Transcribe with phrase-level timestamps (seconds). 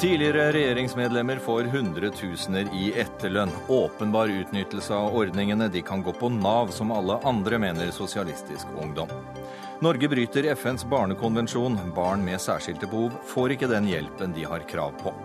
[0.00, 3.50] Tidligere regjeringsmedlemmer får hundretusener i etterlønn.
[3.68, 5.66] Åpenbar utnyttelse av ordningene.
[5.68, 9.10] De kan gå på Nav, som alle andre, mener Sosialistisk Ungdom.
[9.82, 11.80] Norge bryter FNs barnekonvensjon.
[11.96, 15.16] Barn med særskilte behov får ikke den hjelpen de har krav på.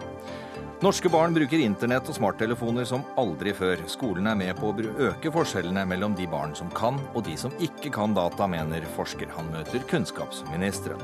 [0.83, 3.85] Norske barn bruker internett og smarttelefoner som aldri før.
[3.87, 7.55] Skolen er med på å øke forskjellene mellom de barn som kan og de som
[7.63, 9.31] ikke kan data, mener forsker.
[9.37, 10.99] Han møter kunnskapsministeren.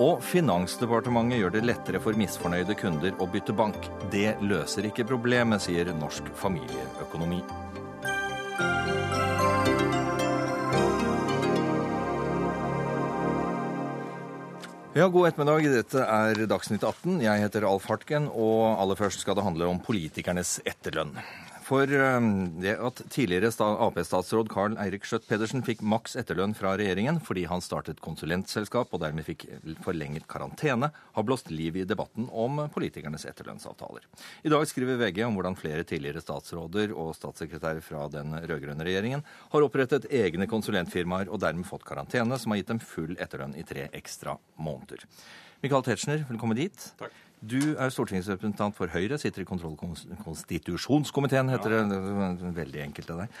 [0.00, 3.90] Og Finansdepartementet gjør det lettere for misfornøyde kunder å bytte bank.
[4.08, 7.42] Det løser ikke problemet, sier Norsk familieøkonomi.
[14.98, 15.62] Ja, God ettermiddag.
[15.70, 17.20] Dette er Dagsnytt 18.
[17.22, 21.12] Jeg heter Alf Hartgen, og aller først skal det handle om politikernes etterlønn.
[21.68, 22.20] For eh,
[22.62, 23.50] det at tidligere
[23.84, 29.26] Ap-statsråd Carl Eirik Schjøtt-Pedersen fikk maks etterlønn fra regjeringen fordi han startet konsulentselskap og dermed
[29.26, 29.44] fikk
[29.84, 34.06] forlenget karantene, har blåst liv i debatten om politikernes etterlønnsavtaler.
[34.48, 39.26] I dag skriver VG om hvordan flere tidligere statsråder og statssekretærer fra den rød-grønne regjeringen
[39.52, 43.66] har opprettet egne konsulentfirmaer og dermed fått karantene, som har gitt dem full etterlønn i
[43.68, 45.04] tre ekstra måneder.
[45.60, 46.92] Michael Tetzschner, velkommen dit.
[46.96, 47.24] Takk.
[47.40, 51.84] Du er stortingsrepresentant for Høyre, sitter i kontroll- og konstitusjonskomiteen, heter det.
[52.40, 53.38] det veldig enkelt av deg.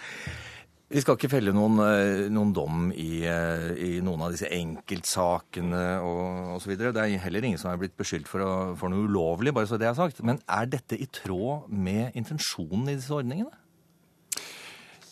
[0.88, 6.00] Vi skal ikke felle noen, eh, noen dom i, eh, i, noen av disse enkeltsakene
[6.00, 6.78] og osv.
[6.78, 9.76] Det er heller ingen som er blitt beskyldt for, å, for noe ulovlig, bare så
[9.76, 10.22] det er sagt.
[10.24, 13.52] Men er dette i tråd med intensjonen i disse ordningene?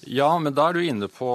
[0.06, 1.28] Ja, men da er du inne på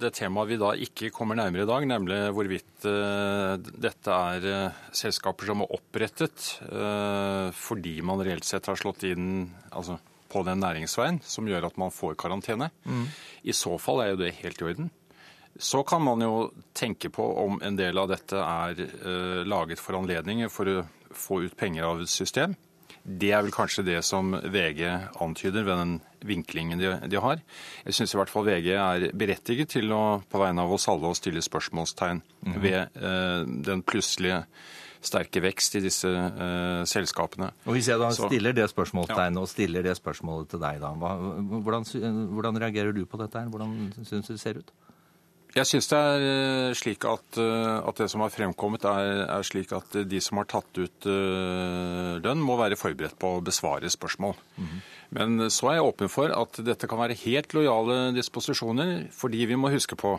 [0.00, 4.78] det temaet vi da ikke kommer nærmere i dag, nemlig hvorvidt uh, dette er uh,
[4.96, 9.98] selskaper som er opprettet uh, fordi man reelt sett har slått inn altså,
[10.32, 12.70] på den næringsveien som gjør at man får karantene.
[12.88, 13.08] Mm.
[13.44, 14.92] I så fall er jo det helt i orden.
[15.56, 20.50] Så kan man jo tenke på om en del av dette er laget for anledninger
[20.52, 20.82] for å
[21.16, 22.52] få ut penger av et system.
[23.06, 24.82] Det er vel kanskje det som VG
[25.22, 25.92] antyder ved den
[26.26, 27.42] vinklingen de, de har.
[27.86, 31.12] Jeg syns i hvert fall VG er berettiget til å på vegne av oss alle
[31.12, 32.62] å stille spørsmålstegn mm -hmm.
[32.64, 34.42] ved eh, den plutselige
[35.06, 37.52] sterke vekst i disse eh, selskapene.
[37.66, 39.44] Og Hvis jeg da stiller det spørsmålstegnet ja.
[39.44, 41.14] og stiller det spørsmålet til deg, da, hva,
[41.62, 41.84] hvordan,
[42.32, 43.38] hvordan, reagerer du på dette?
[43.38, 43.48] her?
[43.48, 44.72] Hvordan syns du det ser ut?
[45.56, 49.46] Jeg syns det er eh, slik at, eh, at, det som har fremkommet, er, er,
[49.46, 53.88] slik at de som har tatt ut uh, lønn, må være forberedt på å besvare
[53.88, 54.36] spørsmål.
[54.56, 54.80] Mm -hmm.
[55.16, 59.56] Men så er jeg åpen for at dette kan være helt lojale disposisjoner, fordi vi
[59.56, 60.18] må huske på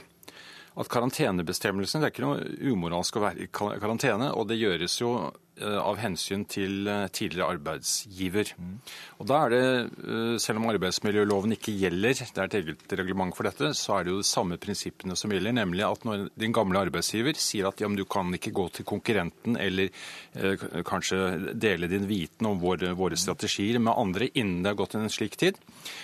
[0.78, 5.14] at karantenebestemmelsene Det er ikke noe umoralsk å være i karantene, og det gjøres jo
[5.58, 8.52] Eh, av hensyn til eh, tidligere arbeidsgiver.
[9.18, 9.62] Og da er det,
[10.06, 14.04] eh, Selv om arbeidsmiljøloven ikke gjelder, det er et eget reglement for dette, så er
[14.06, 15.56] det jo de samme prinsippene som gjelder.
[15.58, 18.86] Nemlig at når din gamle arbeidsgiver sier at ja, men du kan ikke gå til
[18.86, 19.90] konkurrenten eller
[20.36, 24.94] eh, kanskje dele din viten om våre, våre strategier med andre innen det har gått
[24.94, 25.58] en slik tid.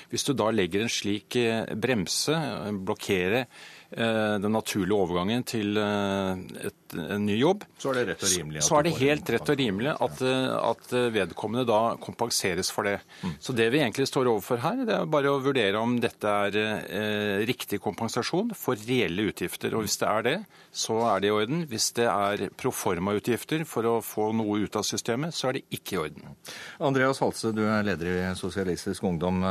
[0.09, 1.37] Hvis du da legger en slik
[1.77, 2.41] bremse,
[2.81, 6.37] blokkere Eh, den naturlige overgangen til eh,
[6.93, 9.51] et, en ny jobb, så er det, rett og rimelig så er det helt rett
[9.53, 12.99] og rimelig at, eh, at vedkommende da kompenseres for det.
[13.23, 13.35] Mm.
[13.43, 16.57] Så det vi egentlig står overfor her, det er bare å vurdere om dette er
[16.59, 19.75] eh, riktig kompensasjon for reelle utgifter.
[19.75, 20.35] Og hvis det er det,
[20.73, 21.65] så er det i orden.
[21.69, 25.97] Hvis det er proforma-utgifter for å få noe ut av systemet, så er det ikke
[25.97, 26.33] i orden.
[26.83, 29.43] Andreas Halse, du er leder i Sosialistisk Ungdom.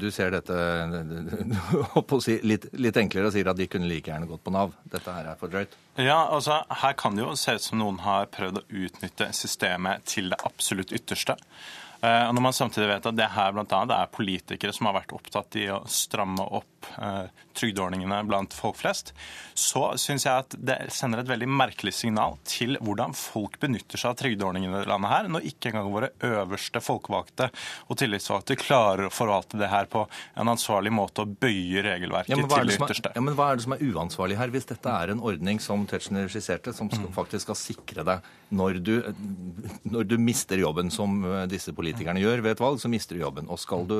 [0.00, 0.56] Du ser dette
[2.50, 4.74] litt, litt enklere og sier at de kunne like gjerne gått på Nav.
[4.90, 5.76] Dette her er for drøyt.
[6.00, 10.06] Ja, altså Her kan det jo se ut som noen har prøvd å utnytte systemet
[10.08, 11.36] til det absolutt ytterste.
[12.00, 15.14] Eh, og Når man samtidig vet at det her annet er politikere som har vært
[15.16, 16.69] opptatt i å stramme opp
[17.00, 17.26] eh,
[17.56, 19.12] trygdeordningene blant folk flest,
[19.58, 24.12] så syns jeg at det sender et veldig merkelig signal til hvordan folk benytter seg
[24.12, 27.50] av trygdeordningene i landet her, når ikke engang våre øverste folkevalgte
[27.88, 30.06] og tillitsvalgte klarer å forvalte det her på
[30.40, 33.14] en ansvarlig måte og bøye regelverket ja, til det ytterste.
[33.16, 35.86] Ja, men Hva er det som er uansvarlig her, hvis dette er en ordning som
[35.90, 37.16] Tetzschner skisserte, som skal, mm.
[37.16, 38.94] faktisk skal sikre deg når du,
[39.86, 41.20] når du mister jobben, som
[41.50, 43.46] disse politikerne gjør ved et valg, så mister du jobben.
[43.50, 43.94] Og skal du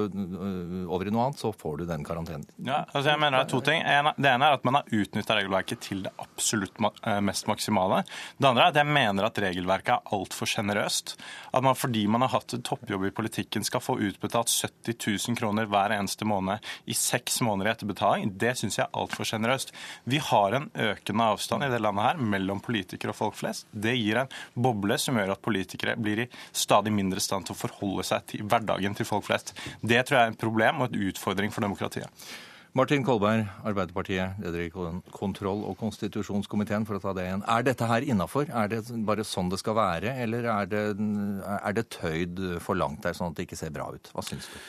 [0.91, 2.49] over i noe annet, så får du den karantenen.
[2.71, 3.83] Ja, altså jeg mener Det er to ting.
[3.83, 8.03] Det ene er at man har utnytta regelverket til det absolutt øh, mest maksimale.
[8.39, 11.17] Det andre er at jeg mener at regelverket er altfor sjenerøst.
[11.57, 14.99] At man fordi man har hatt en toppjobb i politikken skal få utbetalt 70
[15.31, 19.27] 000 kroner hver eneste måned i seks måneder i etterbetaling, det syns jeg er altfor
[19.27, 19.75] sjenerøst.
[20.05, 23.67] Vi har en økende avstand i det landet her mellom politikere og folk flest.
[23.73, 27.63] Det gir en boble som gjør at politikere blir i stadig mindre stand til å
[27.65, 29.57] forholde seg til hverdagen til folk flest.
[29.83, 32.31] Det tror jeg er et problem og en utfordring for demokratiet.
[32.73, 37.43] Martin Kolberg, Arbeiderpartiet, leder i kontroll- og konstitusjonskomiteen, for å ta det igjen.
[37.51, 38.47] Er dette her innafor?
[38.47, 40.85] Er det bare sånn det skal være, eller er det,
[41.57, 44.13] er det tøyd for langt der, sånn at det ikke ser bra ut?
[44.15, 44.61] Hva syns du?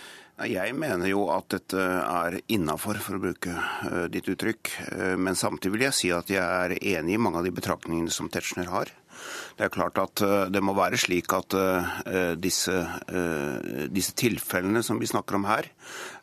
[0.50, 4.71] Jeg mener jo at dette er innafor, for å bruke uh, ditt uttrykk.
[4.89, 8.09] Uh, men samtidig vil jeg si at jeg er enig i mange av de betraktningene
[8.09, 8.89] som Tetzschner har.
[9.57, 11.56] Det er klart at uh, det må være slik at
[12.41, 12.73] disse,
[13.91, 15.68] disse tilfellene som vi snakker om her,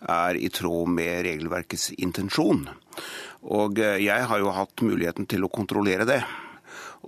[0.09, 2.67] er i tråd med regelverkets intensjon.
[3.49, 6.23] Og jeg har jo hatt muligheten til å kontrollere det.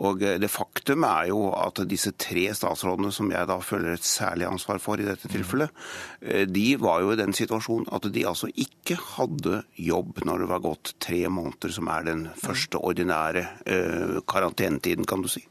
[0.05, 4.06] Og eh, det faktum er jo at disse tre statsrådene som jeg da føler et
[4.06, 5.75] særlig ansvar for i dette tilfellet,
[6.22, 10.50] eh, de var jo i den situasjonen at de altså ikke hadde jobb når det
[10.52, 15.44] var gått tre måneder, som er den første ordinære eh, karantenetiden, kan du si.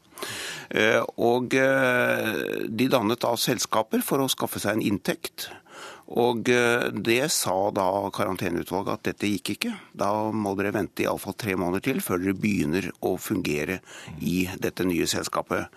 [1.18, 5.48] Og de dannet da selskaper for å skaffe seg en inntekt.
[6.18, 9.74] Og eh, det sa da karanteneutvalget at dette gikk ikke.
[9.94, 13.78] Da må dere vente iallfall tre måneder til før dere begynner å fungere
[14.18, 15.70] i dette nye selskapet.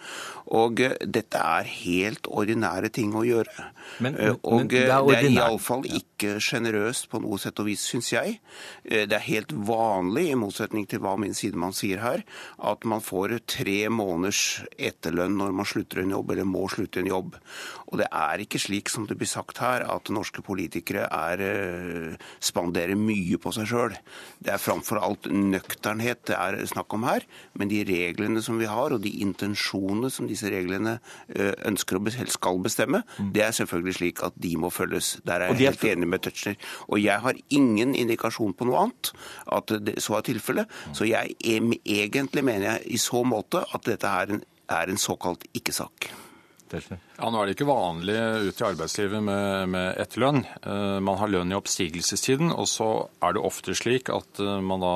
[0.53, 3.69] Og eh, dette er helt ordinære ting å gjøre.
[4.03, 7.83] Men, men, og det er, det er iallfall ikke sjenerøst på noe sett og vis,
[7.89, 8.37] syns jeg.
[8.83, 12.23] Det er helt vanlig, i motsetning til hva min sidemann sier her,
[12.63, 17.11] at man får tre måneders etterlønn når man slutter en jobb, eller må slutte en
[17.11, 17.35] jobb.
[17.93, 22.15] Og det er ikke slik som det blir sagt her, at norske politikere er, eh,
[22.41, 23.97] spanderer mye på seg sjøl.
[24.41, 27.21] Det er framfor alt nøkternhet det er snakk om her.
[27.53, 30.97] Men de reglene som vi har, og de intensjonene som disse reglene
[31.35, 32.03] eh, ønsker å
[32.33, 33.31] skal bestemme, mm.
[33.35, 35.17] det er selvfølgelig slik at de må følges.
[35.25, 36.57] Der er jeg helt enig med Tetzschner.
[36.87, 39.13] Og jeg har ingen indikasjon på noe annet
[39.53, 40.81] at det så er tilfellet.
[40.93, 45.45] Så jeg egentlig mener jeg i så måte at dette er en, er en såkalt
[45.53, 46.11] ikke-sak.
[47.23, 48.17] Ja, Nå er det ikke vanlig
[48.49, 50.41] ute i arbeidslivet med, med etterlønn.
[50.59, 52.87] Eh, man har lønn i oppsigelsestiden, og så
[53.23, 54.91] er det ofte slik at, man da,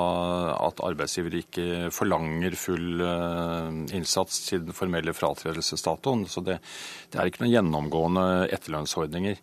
[0.66, 6.28] at arbeidsgiver ikke forlanger full eh, innsats til den formelle fratredelsesdatoen.
[6.28, 6.60] Så det,
[7.16, 8.28] det er ikke noen gjennomgående
[8.60, 9.40] etterlønnsordninger.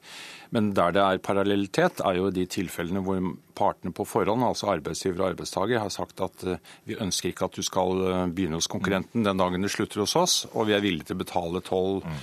[0.55, 3.19] Men der det er parallellitet, er jo de tilfellene hvor
[3.59, 7.59] partene på forhånd, altså arbeidsgiver og arbeidstaker, har sagt at eh, vi ønsker ikke at
[7.59, 10.85] du skal eh, begynne hos konkurrenten den dagen du slutter hos oss, og vi er
[10.85, 12.21] villige til å betale tolv mm.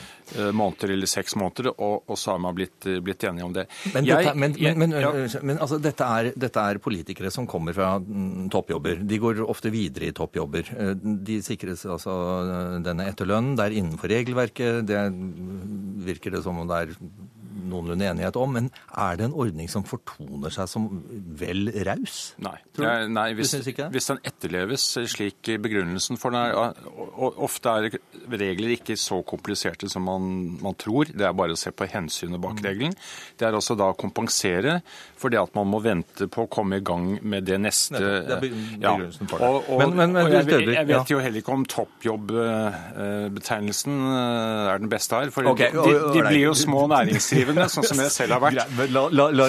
[0.54, 3.66] Måneder eller seks måneder, og, og så har man blitt, blitt enige om det.
[3.94, 5.12] Men, dette, men, men, ja.
[5.42, 9.04] men altså, dette, er, dette, er, politikere som kommer fra mm, toppjobber.
[9.07, 10.72] De går ofte videre i toppjobber.
[11.28, 12.16] De sikres altså
[12.86, 13.57] denne etterlønnen.
[13.60, 14.81] Det er innenfor regelverket.
[14.88, 15.04] Det
[16.07, 16.95] virker det som om det er
[17.71, 18.57] noenlunde enighet om.
[18.57, 20.89] Men er det en ordning som fortoner seg som
[21.39, 22.19] vel raus?
[22.41, 22.57] Nei.
[22.81, 26.50] Jeg, nei hvis, hvis, den etterleves slik begrunnelsen for den er
[27.41, 27.81] Ofte er
[28.39, 30.21] regler ikke så kompliserte som man,
[30.62, 31.06] man, tror.
[31.12, 32.63] Det er bare å se på hensynet bak mm.
[32.65, 32.94] regelen.
[33.38, 34.74] Det er også da å kompensere
[35.19, 38.33] for det at man må vente på å komme i gang med det neste Det
[38.35, 39.45] er begrunnelsen for det.
[39.47, 40.44] Og, og, men, men, men, og jeg,
[40.75, 45.27] jeg, vet jo heller ikke om toppjobbbetegnelsen eh, er den beste her.
[45.33, 45.81] For okay, de,
[46.15, 48.62] de, blir jo små næringsdrivende, sånn som jeg selv har vært.
[48.90, 49.48] La, la, la,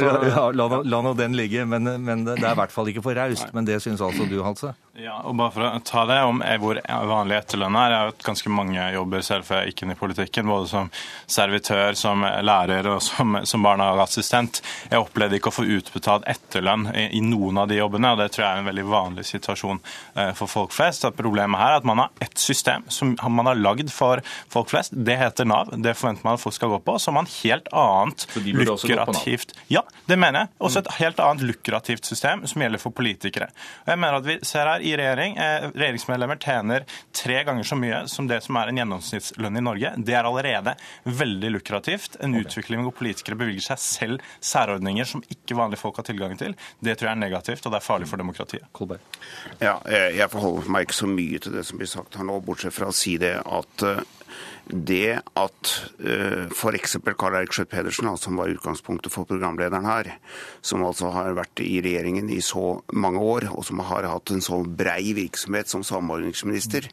[0.52, 3.48] la, la nå den ligge, men, men, det er i hvert fall ikke for raust.
[3.56, 4.74] Men det syns altså du, Halse?
[4.92, 6.76] Ja, og bare for å ta det om hvor
[7.08, 7.92] vanlig etterlønn er.
[7.94, 10.90] Jeg har hatt ganske mange jobber selv før jeg gikk inn i politikken, både som
[11.32, 14.60] servitør, som lærer og som, som barnehageassistent.
[14.90, 18.26] Jeg opplevde ikke å få utbetalt etterlønn i, i, noen av de jobbene, og det
[18.34, 21.08] tror jeg er en veldig vanlig situasjon eh, for folk flest.
[21.08, 24.20] At problemet her er at man har ett system som man har lagd for
[24.52, 24.92] folk flest.
[24.92, 25.72] Det heter Nav.
[25.72, 26.98] Det forventer man at folk skal gå på.
[27.00, 30.54] Har man helt annet lukrativt Ja, det mener jeg.
[30.68, 33.48] Også et helt annet lukrativt system som gjelder for politikere.
[33.86, 35.36] Og jeg mener at vi ser her i regjering.
[35.36, 36.86] Eh, regjeringsmedlemmer tjener
[37.16, 39.94] tre ganger så mye som det som er en gjennomsnittslønn i Norge.
[39.96, 40.74] Det er allerede
[41.04, 42.18] veldig lukrativt.
[42.20, 42.46] En okay.
[42.46, 46.96] utvikling hvor politikere bevilger seg selv særordninger som ikke vanlige folk har tilgang til, det
[46.98, 48.66] tror jeg er negativt, og det er farlig for demokratiet.
[48.76, 49.20] Kolberg.
[49.62, 52.74] Ja, jeg forholder meg ikke så mye til det som blir sagt her nå, bortsett
[52.74, 54.02] fra å si det at eh,
[54.70, 56.96] det at uh, f.eks.
[57.18, 60.12] Karl Eirik Schjøtt-Pedersen, som var utgangspunktet for programlederen her,
[60.64, 64.44] som altså har vært i regjeringen i så mange år, og som har hatt en
[64.44, 66.88] så brei virksomhet som samordningsminister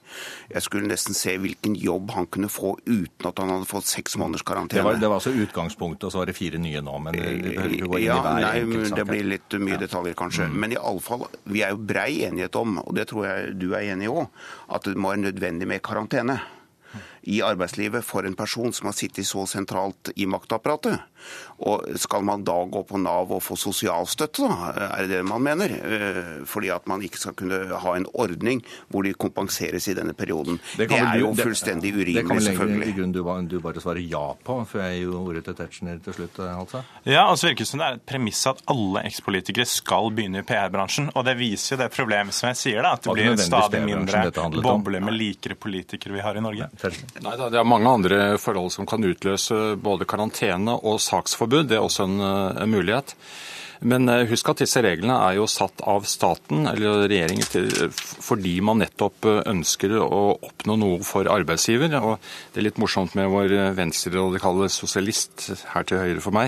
[0.49, 4.17] Jeg skulle nesten se hvilken jobb han kunne få uten at han hadde fått seks
[4.19, 4.81] måneders karantene.
[4.81, 6.97] Det var, det var altså utgangspunktet, og så var det fire nye nå.
[7.05, 9.81] Men vi behøver ikke gå inn ja, i hver nei, Det blir litt mye ja.
[9.85, 10.49] detaljer, kanskje.
[10.49, 10.61] Mm.
[10.65, 14.09] Men fall, vi er jo brei enighet om, og det tror jeg du er enig
[14.09, 14.29] i òg,
[14.75, 16.39] at det må være nødvendig med karantene.
[17.29, 20.97] I arbeidslivet for en person som har sittet så sentralt i maktapparatet.
[21.67, 24.69] Og Skal man da gå på Nav og få sosialstøtte, da?
[24.87, 25.73] Er det det man mener?
[25.75, 30.15] Eh, fordi at man ikke skal kunne ha en ordning hvor de kompenseres i denne
[30.17, 30.59] perioden.
[30.77, 32.87] Det, det er jo fullstendig urimelig, det kan selvfølgelig.
[32.87, 33.21] I grunn du,
[33.51, 36.83] du bare svarer ja på, før jeg gir ordet til Tetzschner til slutt, altså?
[37.03, 41.11] Ja, altså virker som det er et premiss at alle ekspolitikere skal begynne i PR-bransjen.
[41.13, 44.23] Og det viser jo det problemet som jeg sier, da, at det blir stadig mindre
[44.63, 46.69] boble med likere politikere vi har i Norge.
[46.79, 51.67] Nei, da, Det er mange andre forhold som kan utløse både karantene og saksforbud.
[51.69, 53.15] Det er også en, eh, en mulighet.
[53.79, 57.45] Men eh, husk at disse reglene er jo satt av staten eller regjeringen
[58.19, 61.95] fordi man nettopp eh, ønsker å oppnå noe for arbeidsgiver.
[62.01, 62.17] Og
[62.53, 66.47] det er litt morsomt med vår venstreradikale sosialist her til høyre for meg,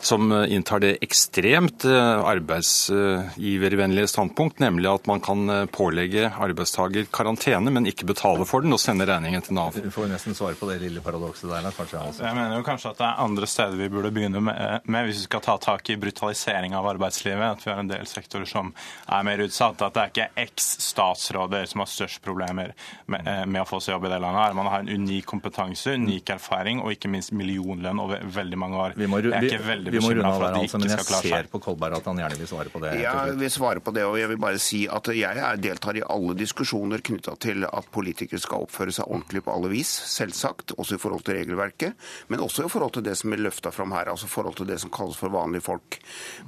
[0.00, 7.86] som eh, inntar det ekstremt arbeidsgivervennlige standpunkt, nemlig at man kan pålegge arbeidstaker karantene, men
[7.88, 9.70] ikke betale for den og sende regningen til Nav.
[9.76, 11.70] Du får nesten svare på det lille paradokset der.
[11.76, 11.98] kanskje.
[12.00, 12.22] Altså.
[12.24, 15.20] Jeg mener jo kanskje at det er andre steder vi burde begynne med, med hvis
[15.22, 17.52] vi skal ta tak i brutalisering regulering av arbeidslivet.
[17.52, 18.72] At vi har en del sektorer som
[19.06, 19.82] er mer utsatt.
[19.82, 22.74] At det er ikke eks-statsråder som har størst problemer
[23.06, 24.40] med, eh, med, å få seg jobb i det landet.
[24.40, 24.54] her.
[24.54, 28.92] Man har en unik kompetanse, unik erfaring og ikke minst millionlønn over veldig mange år.
[28.96, 31.30] Vi må, jeg er ikke veldig bekymra for at de altså, ikke skal klare seg.
[31.30, 32.94] Men jeg ser på Kolberg at han gjerne vil svare på det.
[33.00, 36.02] Ja, jeg vil svare på det, og jeg vil bare si at jeg deltar i
[36.06, 39.90] alle diskusjoner knytta til at politikere skal oppføre seg ordentlig på alle vis.
[40.10, 41.94] Selvsagt, også i forhold til regelverket,
[42.28, 44.68] men også i forhold til det som er løfta fram her, altså i forhold til
[44.68, 45.98] det som kalles for vanlige folk.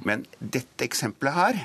[0.05, 1.63] Men men dette eksempelet her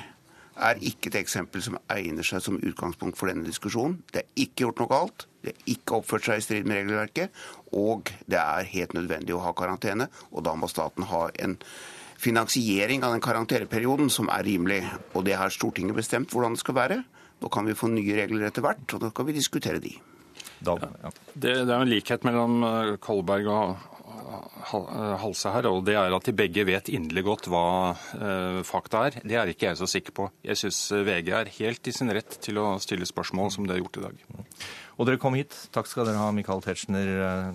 [0.59, 3.99] er ikke et eksempel som egner seg som utgangspunkt for denne diskusjonen.
[4.11, 7.37] Det er ikke gjort noe galt, det er ikke oppført seg i strid med regelverket,
[7.77, 10.09] og det er helt nødvendig å ha karantene.
[10.33, 11.55] Og da må staten ha en
[12.19, 14.81] finansiering av den karanteneperioden som er rimelig.
[15.13, 17.01] Og det har Stortinget bestemt hvordan det skal være.
[17.39, 19.93] Nå kan vi få nye regler etter hvert, og da kan vi diskutere de.
[20.65, 20.75] Ja.
[21.39, 23.85] det, det, er en likhet mellom eh, Kolberg og,
[25.19, 27.63] halse her, og det er at de begge vet inderlig godt hva
[27.95, 29.19] uh, fakta er.
[29.23, 30.27] Det er ikke jeg så sikker på.
[30.45, 33.77] Jeg syns eh, VG er helt i sin rett til å stille spørsmål som det
[33.77, 34.21] er gjort i dag.
[34.99, 35.55] Og dere kom hit.
[35.75, 37.53] Takk skal dere ha, Michael Tetzschner,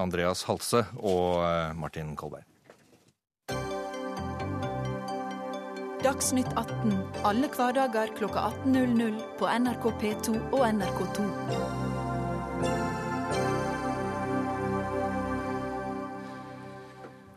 [0.00, 1.44] Andreas Halse og
[1.76, 2.46] Martin Kolberg.
[6.06, 6.92] Dagsnytt 18
[7.26, 12.85] alle hverdager kl 18.00 på NRK P2 og NRK2.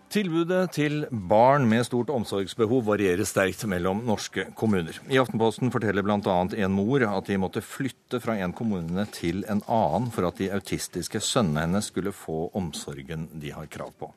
[0.10, 4.96] Tilbudet til barn med stort omsorgsbehov varierer sterkt mellom norske kommuner.
[5.06, 6.38] I Aftenposten forteller bl.a.
[6.50, 10.48] en mor at de måtte flytte fra en kommune til en annen for at de
[10.56, 14.10] autistiske sønnene hennes skulle få omsorgen de har krav på.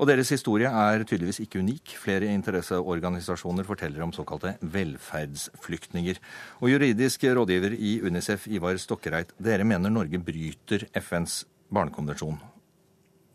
[0.00, 1.98] Og deres historie er tydeligvis ikke unik.
[2.00, 6.16] Flere interesseorganisasjoner forteller om såkalte velferdsflyktninger.
[6.64, 12.40] Og juridisk rådgiver i Unicef, Ivar Stokkereit, dere mener Norge bryter FNs barnekonvensjon.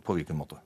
[0.01, 0.63] På hvilken måte?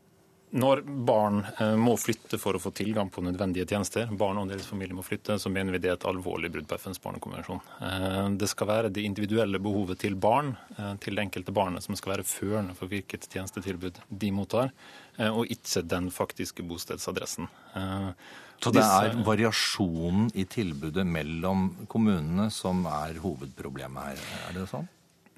[0.55, 4.69] Når barn eh, må flytte for å få tilgang på nødvendige tjenester, barn og deres
[4.69, 7.59] familie må flytte, så mener vi det er et alvorlig brudd på FNs barnekonvensjon.
[7.83, 11.99] Eh, det skal være det individuelle behovet til barn, eh, til det enkelte barnet, som
[11.99, 14.71] skal være førende for hvilket tjenestetilbud de mottar,
[15.15, 17.47] og ikke den faktiske bostedsadressen.
[18.59, 24.89] Så det er variasjonen i tilbudet mellom kommunene som er hovedproblemet her, er det sånn?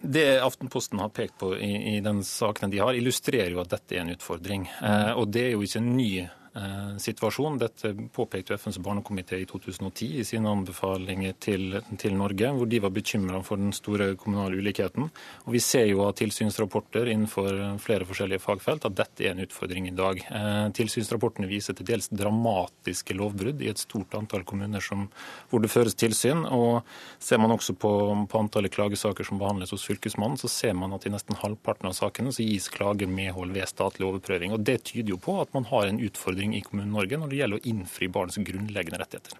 [0.01, 3.97] Det Aftenposten har pekt på i, i den saken de har, illustrerer jo at dette
[3.97, 4.67] er en utfordring.
[4.83, 6.11] Eh, og det er jo ikke en ny
[6.57, 7.57] Eh, situasjon.
[7.57, 12.93] Dette påpekte FNs barnekomité i 2010 i sine anbefalinger til, til Norge, hvor de var
[12.95, 15.05] bekymra for den store kommunale ulikheten.
[15.45, 19.89] Og Vi ser jo av tilsynsrapporter innenfor flere forskjellige fagfelt at dette er en utfordring
[19.91, 20.23] i dag.
[20.23, 25.05] Eh, tilsynsrapportene viser til dels dramatiske lovbrudd i et stort antall kommuner som,
[25.51, 26.41] hvor det føres tilsyn.
[26.47, 26.81] og
[27.19, 27.91] Ser man også på,
[28.25, 31.97] på antallet klagesaker som behandles hos Fylkesmannen, så ser man at i nesten halvparten av
[31.99, 34.57] sakene så gis klager medhold ved statlig overprøving.
[34.57, 37.39] Og Det tyder jo på at man har en utfordring utfordring i Kommune-Norge når det
[37.41, 39.37] gjelder å innfri barns grunnleggende rettigheter.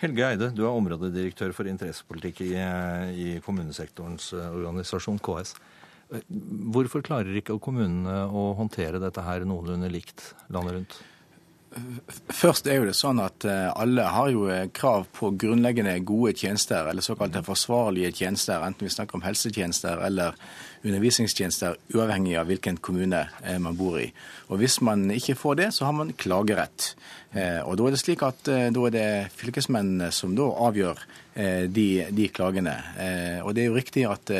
[0.00, 2.54] Helge Eide, du er områdedirektør for interessepolitikk i,
[3.12, 5.54] i kommunesektorens eh, organisasjon KS.
[6.72, 10.98] Hvorfor klarer ikke kommunene å håndtere dette her noenlunde likt landet rundt?
[12.32, 16.32] Først er jo det sånn at eh, alle har jo eh, krav på grunnleggende gode
[16.38, 20.38] tjenester, eller såkalte forsvarlige tjenester, enten vi snakker om helsetjenester eller
[20.84, 24.08] undervisningstjenester, uavhengig av hvilken kommune eh, man bor i.
[24.48, 26.94] Og Hvis man ikke får det, så har man klagerett.
[27.68, 31.02] Og Da er det slik at da er det fylkesmennene som da avgjør
[31.68, 32.72] de, de klagene.
[33.44, 34.32] Og Det er jo riktig at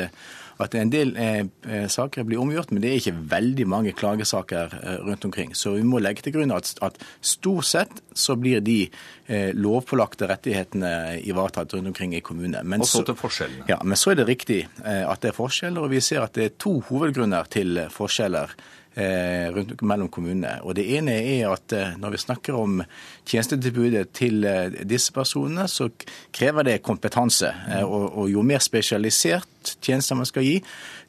[0.59, 1.45] at en del eh,
[1.87, 5.53] saker blir omgjort, men det er ikke veldig mange klagesaker eh, rundt omkring.
[5.55, 10.27] Så vi må legge til grunn at, at stort sett så blir de eh, lovpålagte
[10.27, 12.65] rettighetene ivaretatt rundt omkring i kommunene.
[12.67, 13.69] Men og så til forskjellene.
[13.71, 16.35] Ja, men så er det riktig eh, at det er forskjeller, og vi ser at
[16.35, 18.57] det er to hovedgrunner til forskjeller
[18.99, 20.57] Eh, rundt mellom kommunene.
[20.65, 22.81] Og Det ene er at eh, når vi snakker om
[23.23, 25.91] tjenestetilbudet til eh, disse personene, så
[26.33, 27.53] krever det kompetanse.
[27.85, 29.47] Og, og jo mer spesialisert
[29.81, 30.57] tjenester man skal gi,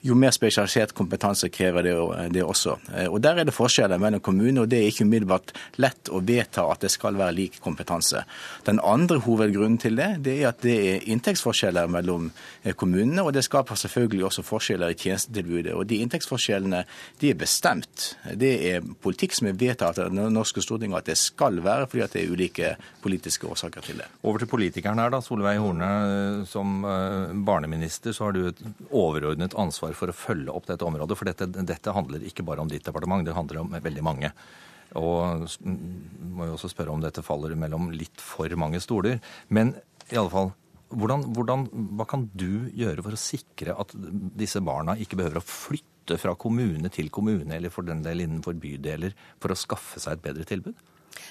[0.07, 1.95] jo mer spesialisert kompetanse krever det,
[2.33, 2.77] det, også.
[3.09, 5.53] Og Der er det forskjeller mellom kommunene, og det er ikke umiddelbart
[5.83, 8.25] lett å vedta at det skal være lik kompetanse.
[8.67, 12.31] Den andre hovedgrunnen til det, det er at det er inntektsforskjeller mellom
[12.81, 15.75] kommunene, og det skaper selvfølgelig også forskjeller i tjenestetilbudet.
[15.77, 16.85] Og De inntektsforskjellene
[17.21, 18.15] de er bestemt.
[18.41, 22.05] Det er politikk som er vedtatt av det norske storting at det skal være, fordi
[22.07, 22.73] at det er ulike
[23.05, 24.09] politiske årsaker til det.
[24.25, 25.21] Over til politikeren her, da.
[25.25, 25.91] Solveig Horne,
[26.49, 31.19] som eh, barneminister så har du et overordnet ansvar for å følge opp dette området.
[31.19, 34.33] For dette, dette handler ikke bare om ditt departement, det handler om veldig mange.
[34.99, 35.47] Og
[36.35, 39.21] må jo også spørre om dette faller mellom litt for mange stoler.
[39.49, 39.75] Men
[40.11, 40.53] i alle fall,
[40.91, 41.67] hvordan, hvordan,
[41.99, 43.95] hva kan du gjøre for å sikre at
[44.39, 48.59] disse barna ikke behøver å flytte fra kommune til kommune, eller for den del innenfor
[48.59, 50.75] bydeler, for å skaffe seg et bedre tilbud?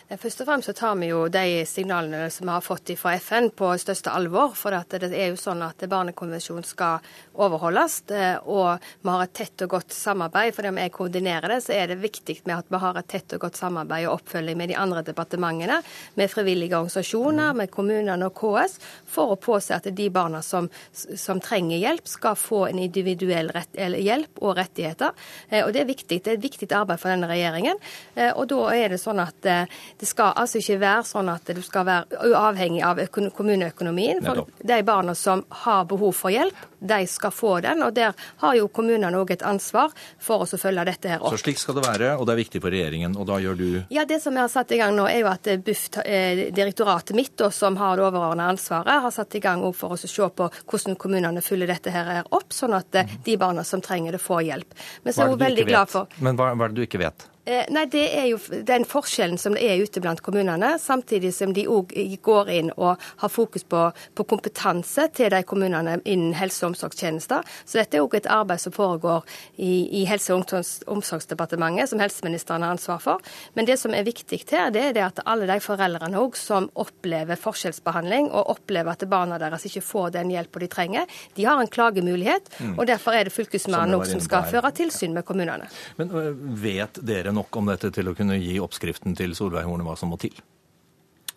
[0.10, 3.52] Først og fremst så tar vi jo de signalene som vi har fått fra FN
[3.54, 4.56] på største alvor.
[4.58, 7.06] For det er jo sånn at Barnekonvensjonen skal
[7.38, 8.00] overholdes.
[8.10, 10.56] Eh, og vi har et tett og godt samarbeid.
[10.56, 13.36] For om jeg koordinerer det, så er det viktig med at vi har et tett
[13.38, 15.80] og godt samarbeid og oppfølging med de andre departementene,
[16.18, 21.42] med frivillige organisasjoner, med kommunene og KS, for å påse at de barna som, som
[21.44, 25.14] trenger hjelp, skal få en individuell rett, hjelp og rettigheter.
[25.50, 26.22] Eh, og det er viktig.
[26.26, 27.78] Det er et viktig arbeid for denne regjeringen.
[28.16, 29.52] Eh, og da er det sånn at
[30.00, 34.24] det skal altså ikke være sånn at du skal være uavhengig av kommuneøkonomien.
[34.26, 37.84] For de barna som har behov for hjelp, de skal få den.
[37.84, 41.36] Og der har jo kommunene òg et ansvar for å følge dette her opp.
[41.36, 43.18] Så slik skal det være, og det er viktig for regjeringen.
[43.20, 45.32] Og da gjør du Ja, det som vi har satt i gang nå, er jo
[45.32, 49.96] at BUF, eh, direktoratet mitt, som har det overordnede ansvaret, har satt i gang for
[49.96, 53.82] å se på hvordan kommunene følger dette her opp, sånn at eh, de barna som
[53.82, 54.80] trenger det, får hjelp.
[55.04, 57.28] Men så er hun veldig glad for Men hva er det du ikke vet?
[57.50, 61.54] Eh, nei, Det er jo den forskjellen som det er ute blant kommunene, samtidig som
[61.54, 66.62] de òg går inn og har fokus på, på, kompetanse til de kommunene innen helse-
[66.68, 67.42] og omsorgstjenester.
[67.66, 69.26] Så dette er òg et arbeid som foregår
[69.58, 70.46] i, i Helse- og
[70.94, 73.26] omsorgsdepartementet, som helseministeren har ansvar for.
[73.58, 76.70] Men det som er viktig her, det er det at alle de foreldrene òg som
[76.78, 81.58] opplever forskjellsbehandling, og opplever at barna deres ikke får den hjelpa de trenger, de har
[81.58, 82.54] en klagemulighet.
[82.60, 82.78] Mm.
[82.78, 85.66] og Derfor er det fylkesmannen òg som skal føre tilsyn med kommunene.
[85.98, 86.14] Men
[86.62, 89.98] vet dere nå nok om dette til å kunne gi oppskriften til Solveig Horne hva
[90.00, 90.36] som må til?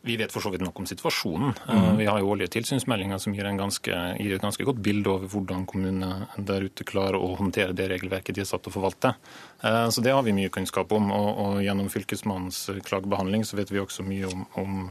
[0.03, 1.53] Vi vet for så vidt nok om situasjonen.
[1.69, 1.99] Mm.
[2.01, 5.62] Vi har jo årlige tilsynsmeldinger som gir, ganske, gir, et ganske godt bilde over hvordan
[5.71, 9.15] kommunene der ute klarer å håndtere det regelverket de er satt til å forvalte.
[9.62, 11.12] Eh, så det har vi mye kunnskap om.
[11.15, 14.85] Og, og gjennom Fylkesmannens klagebehandling så vet vi også mye om, om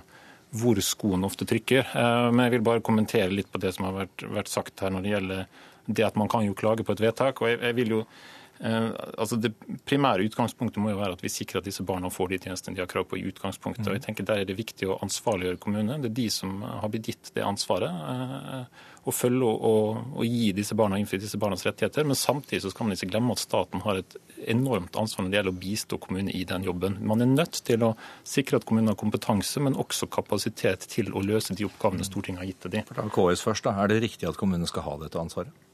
[0.61, 1.91] hvor skoen ofte trykker.
[1.91, 4.95] Eh, men jeg vil bare kommentere litt på det som har vært, vært sagt her
[4.95, 7.43] når det gjelder det at man kan jo klage på et vedtak.
[7.43, 9.53] og jeg, jeg vil jo Eh, altså Det
[9.89, 12.83] primære utgangspunktet må jo være at vi sikrer at disse barna får de tjenestene de
[12.83, 13.87] har krav på i utgangspunktet.
[13.87, 15.97] Og jeg tenker Der er det viktig å ansvarliggjøre kommunene.
[16.03, 17.89] Det er de som har blitt gitt det ansvaret.
[17.89, 22.05] Eh, å følge og, og, gi disse barna innfri disse barnas rettigheter.
[22.05, 24.17] Men samtidig så skal man ikke glemme at staten har et
[24.51, 26.99] enormt ansvar når det gjelder å bistå kommunene i den jobben.
[27.01, 27.95] Man er nødt til å
[28.27, 32.51] sikre at kommunene har kompetanse, men også kapasitet til å løse de oppgavene Stortinget har
[32.51, 32.95] gitt til dem.
[33.17, 33.79] KS først da.
[33.81, 35.70] Er det riktig at kommunene skal ha dette ansvaret?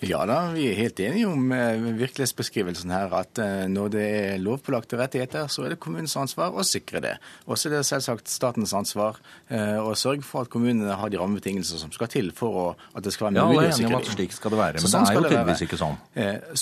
[0.00, 3.12] Ja da, vi er helt enige om eh, virkelighetsbeskrivelsen her.
[3.18, 7.12] At eh, når det er lovpålagte rettigheter, så er det kommunens ansvar å sikre det.
[7.44, 9.18] Og så er det selvsagt statens ansvar
[9.52, 13.12] eh, å sørge for at kommunene har de rammebetingelser som skal til for at det
[13.12, 13.92] skal være mulig å sikre det.
[13.92, 16.00] Ja, at slik skal det være, men så sånn det er jo tydeligvis ikke sånn.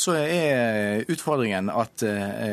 [0.02, 2.04] Så er utfordringen at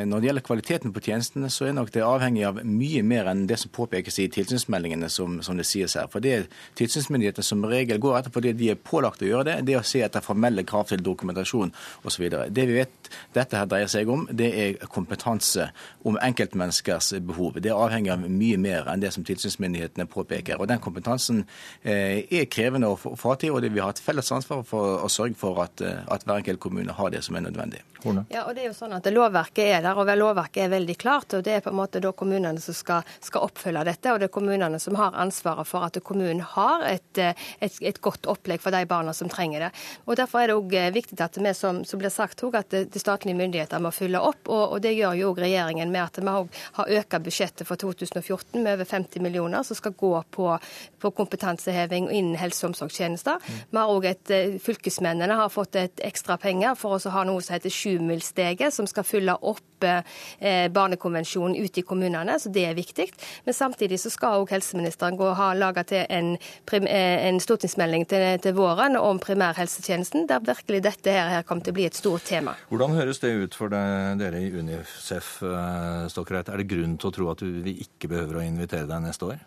[0.06, 3.46] når det gjelder kvaliteten på tjenestene, så er nok det avhengig av mye mer enn
[3.50, 6.10] det som påpekes i tilsynsmeldingene, som, som det sies her.
[6.14, 6.46] For det
[6.78, 9.88] tilsynsmyndighetene som regel går etter fordi de er pålagt å gjøre det, det er å
[9.88, 11.74] se etter formelle krav krav til dokumentasjon
[12.06, 12.28] osv.
[12.50, 15.70] Det vi vet dette her dreier seg om, det er kompetanse
[16.06, 17.60] om enkeltmenneskers behov.
[17.64, 20.60] Det avhenger av mye mer enn det som tilsynsmyndighetene påpeker.
[20.60, 21.46] Og Den kompetansen
[21.84, 25.38] eh, er krevende å få til, og vi har et felles ansvar for å sørge
[25.40, 27.84] for at, eh, at hver enkelt kommune har det som er nødvendig.
[28.30, 31.34] Ja, og det er jo sånn at Lovverket er der, og lovverket er veldig klart.
[31.34, 34.12] og Det er på en måte da kommunene som skal, skal oppfylle dette.
[34.12, 38.02] og Det er kommunene som har ansvaret for at kommunen har et, eh, et, et
[38.02, 39.72] godt opplegg for de barna som trenger det.
[40.06, 43.00] Og Derfor er det òg òg viktig at vi, som, som blir sagt, at de
[43.00, 44.48] statlige myndigheter må følge opp.
[44.48, 46.34] Og, og det gjør jo òg regjeringen med at vi
[46.78, 50.58] har økt budsjettet for 2014 med over 50 millioner som skal gå på,
[51.00, 53.40] på kompetanseheving innen helse- og omsorgstjenester.
[53.40, 53.62] Mm.
[53.72, 54.34] Vi har òg et
[54.66, 59.06] Fylkesmennene har fått et ekstra penger for å ha noe som heter Sjumilssteget, som skal
[59.08, 63.10] fylle opp eh, barnekonvensjonen ute i kommunene, så det er viktig.
[63.46, 66.36] Men samtidig så skal òg helseministeren gå, og ha laga til en,
[66.72, 71.76] eh, en stortingsmelding til, til, våren om primærhelsetjenesten, der virkelig dette her, her kommer til
[71.76, 72.56] å bli et stort tema.
[72.72, 76.52] Hvordan høres det ut for dere i UNICEF-stokkerett?
[76.52, 79.44] Er det grunn til å tro at vi ikke behøver å invitere deg neste år?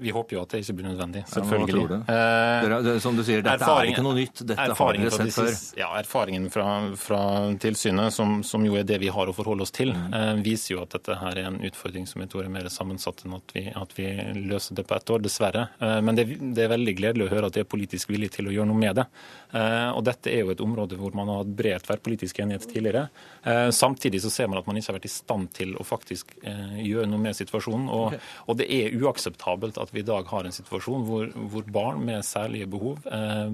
[0.00, 1.22] Vi håper jo at det ikke blir nødvendig.
[1.28, 1.82] Selvfølgelig.
[2.08, 2.20] Ja,
[2.64, 2.78] det?
[2.86, 4.42] det, som du sier, dette er ikke noe nytt.
[4.48, 5.50] Dette har dere sett før.
[5.80, 6.66] Ja, Erfaringen fra,
[7.00, 7.20] fra
[7.60, 10.14] tilsynet, som, som, jo er det vi har å forholde oss til, mm.
[10.16, 13.24] eh, viser jo at dette her er en utfordring som jeg tror er mer sammensatt
[13.26, 14.08] enn at vi, at vi
[14.50, 15.66] løser det på ett år, dessverre.
[15.78, 18.50] Eh, men det, det, er veldig gledelig å høre at det er politisk vilje til
[18.50, 19.06] å gjøre noe med det.
[19.52, 23.08] Eh, og dette er jo et område hvor man har hatt bred tverrpolitisk enighet tidligere.
[23.42, 26.36] Eh, samtidig så ser man at man ikke har vært i stand til å faktisk
[26.44, 27.88] eh, gjøre noe med situasjonen.
[27.90, 28.22] Og, okay.
[28.46, 32.24] og det er uakseptabelt at vi i dag har en situasjon hvor, hvor barn med
[32.26, 33.52] særlige behov eh,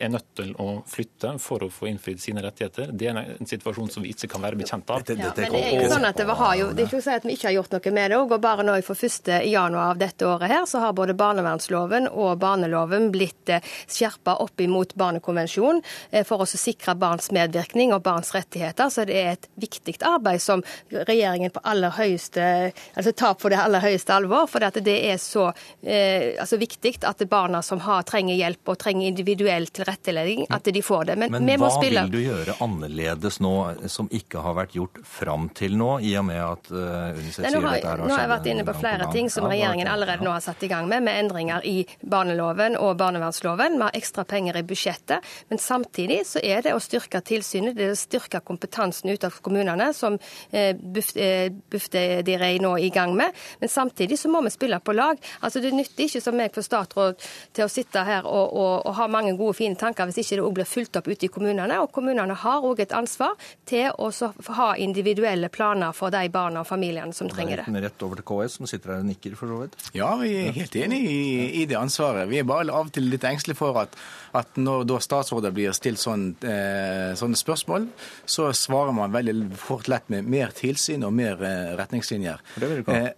[0.00, 2.92] er nødt til å flytte for å få innfridd sine rettigheter.
[2.92, 5.04] Det er en situasjon som vi ikke kan være bekjent av.
[5.06, 7.16] Ja, men det er ikke sånn at det, har jo, det er ikke å si
[7.16, 8.20] at vi ikke har gjort noe med det.
[8.20, 9.32] Og bare nå for 1.
[9.50, 14.64] januar av dette året her, så har både barnevernsloven og barneloven blitt eh, skjerpa opp
[14.64, 18.90] imot barnekonvensjonen eh, for å sikre barns medvirkning og barns rettigheter.
[18.92, 23.60] Så det er et viktig arbeid som regjeringen på aller høyeste, altså tar på det
[23.60, 24.48] aller høyeste alvor.
[24.50, 25.50] For det er så
[25.82, 30.82] eh, altså viktig at barna som har, trenger hjelp og trenger individuell tilrettelegging, at de
[30.82, 31.18] får det.
[31.20, 33.54] Men, Men hva vil du gjøre annerledes nå
[33.92, 37.50] som ikke har vært gjort fram til nå, i og med at uh, UNICEF sier
[37.50, 38.04] dette har skjedd?
[38.06, 40.70] Nå har jeg vært inne på flere ting som regjeringen allerede nå har satt i
[40.70, 43.78] gang med, med endringer i barneloven og barnevernsloven.
[43.78, 45.24] Vi har ekstra penger i budsjettet.
[45.48, 49.38] Men samtidig så er det å styrke tilsynet, det er å styrke kompetansen ut av
[49.44, 50.18] kommunene, som
[50.50, 53.34] eh, Bufdir eh, er nå i gang med.
[53.60, 55.20] Men samtidig så må vi spille på lag.
[55.46, 57.20] Altså Det nytter ikke som meg for statsråd
[57.54, 60.44] til å sitte her og, og, og ha mange gode, fine tanker hvis ikke det
[60.46, 61.78] òg blir fulgt opp ute i kommunene.
[61.84, 63.36] Og kommunene har òg et ansvar
[63.68, 64.10] til å
[64.58, 67.84] ha individuelle planer for de barna og familiene som trenger det.
[67.86, 69.78] Rett over til KS, som sitter her og nikker, for så vidt.
[69.94, 71.20] Ja, vi er helt enig i,
[71.62, 72.26] i, det ansvaret.
[72.30, 73.94] Vi er bare av og til litt engstelige for at,
[74.36, 77.86] at når da statsråder blir stilt sånn, eh, sånne spørsmål,
[78.26, 82.42] så svarer man veldig fort lett med mer tilsyn og mer eh, retningslinjer.
[82.56, 83.14] Det vil du ikke ha.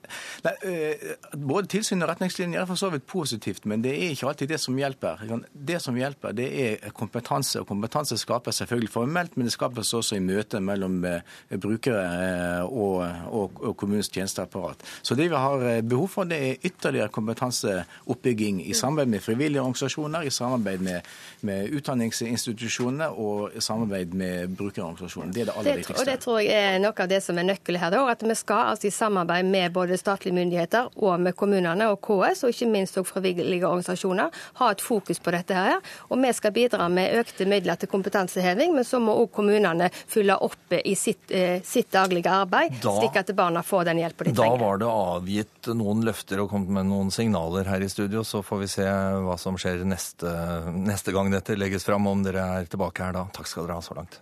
[0.53, 4.12] Eh, eh, både tilsyn og retningslinjer retningslinjer er for så vidt positivt, men det er
[4.12, 5.20] ikke alltid det som hjelper.
[5.52, 7.61] Det som hjelper, det er kompetanse.
[7.61, 11.20] Og kompetanse skapes selvfølgelig formelt, men det skapes også i møte mellom eh,
[11.61, 14.83] brukere eh, og, og, og kommunens tjenesteapparat.
[15.02, 19.62] Så det vi har eh, behov for, det er ytterligere kompetanseoppbygging i samarbeid med frivillige
[19.62, 21.12] organisasjoner, i samarbeid med,
[21.46, 25.33] med utdanningsinstitusjonene og i samarbeid med brukerorganisasjoner.
[25.33, 26.02] Det er det aller viktigste.
[26.02, 27.98] Og Det tror jeg er noe av det som er nøkkelen her.
[28.09, 32.44] At vi skal altså i samarbeid med både statlige myndigheter og med kommunene og KS
[32.47, 35.55] og ikke minst også frivillige organisasjoner ha et fokus på dette.
[35.55, 35.81] her.
[36.11, 40.37] Og Vi skal bidra med økte midler til kompetanseheving, men så må òg kommunene fylle
[40.44, 44.35] opp i sitt, eh, sitt daglige arbeid, da, slik at barna får den hjelpen de
[44.35, 44.59] trenger.
[44.59, 48.25] Da var det avgitt noen løfter og kommet med noen signaler her i studio.
[48.25, 50.29] Så får vi se hva som skjer neste,
[50.75, 53.29] neste gang dette legges fram, om dere er tilbake her da.
[53.33, 54.21] Takk skal dere ha så langt.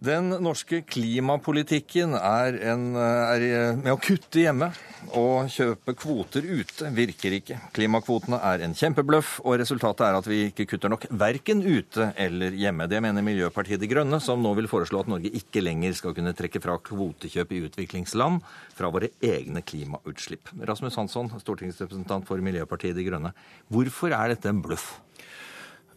[0.00, 3.42] Den norske klimapolitikken er, en, er,
[3.76, 4.70] med å kutte hjemme
[5.12, 7.58] og kjøpe kvoter ute virker ikke.
[7.76, 12.56] Klimakvotene er en kjempebløff, og resultatet er at vi ikke kutter nok verken ute eller
[12.56, 12.86] hjemme.
[12.88, 16.32] Det mener Miljøpartiet De Grønne, som nå vil foreslå at Norge ikke lenger skal kunne
[16.38, 18.40] trekke fra kvotekjøp i utviklingsland
[18.78, 20.48] fra våre egne klimautslipp.
[20.70, 23.34] Rasmus Hansson, stortingsrepresentant for Miljøpartiet De Grønne.
[23.68, 24.94] Hvorfor er dette en bløff?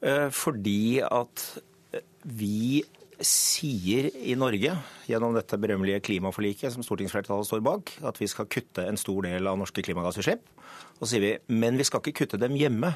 [0.04, 1.46] Eh, fordi at
[2.28, 2.84] vi
[3.28, 4.76] sier i Norge,
[5.10, 9.50] gjennom dette berømmelige klimaforliket som stortingsflertallet står bak, at vi skal kutte en stor del
[9.50, 10.46] av norske klimagassutslipp.
[11.00, 12.94] Og så sier vi men vi skal ikke kutte dem hjemme,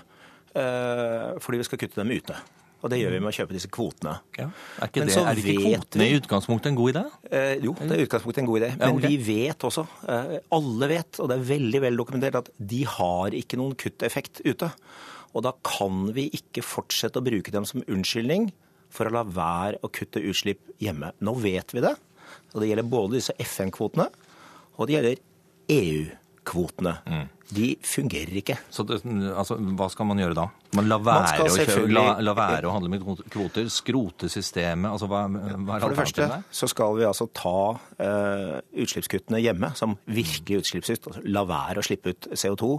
[0.54, 2.38] eh, fordi vi skal kutte dem ute.
[2.86, 4.14] Og det gjør vi med å kjøpe disse kvotene.
[4.38, 4.52] Ja.
[4.78, 7.04] Er ikke, det, er ikke kvotene i utgangspunktet en god idé?
[7.32, 8.70] Eh, jo, det er i utgangspunktet en god idé.
[8.76, 9.16] Men ja, okay.
[9.16, 13.38] vi vet også, eh, alle vet, og det er veldig vel dokumentert, at de har
[13.38, 14.70] ikke noen kutteffekt ute.
[15.34, 18.52] Og da kan vi ikke fortsette å bruke dem som unnskyldning
[18.94, 21.14] for å la være å kutte utslipp hjemme.
[21.24, 21.96] Nå vet vi det.
[22.54, 24.08] Og det gjelder både disse FN-kvotene,
[24.78, 25.26] og det gjelder
[25.78, 27.26] EU-kvotene Mm.
[27.48, 28.58] De fungerer ikke.
[28.70, 30.48] Så det, altså, hva skal man gjøre da?
[30.76, 33.70] Man la være, kjøpe, selvfølgelig- la, la være å handle med kvoter?
[33.72, 34.90] Skrote systemet?
[34.92, 39.96] Altså, hva, hva For det første så skal vi altså ta uh, utslippskuttene hjemme som
[40.12, 41.08] virker utslippskutt.
[41.08, 42.74] Altså, la være å slippe ut CO2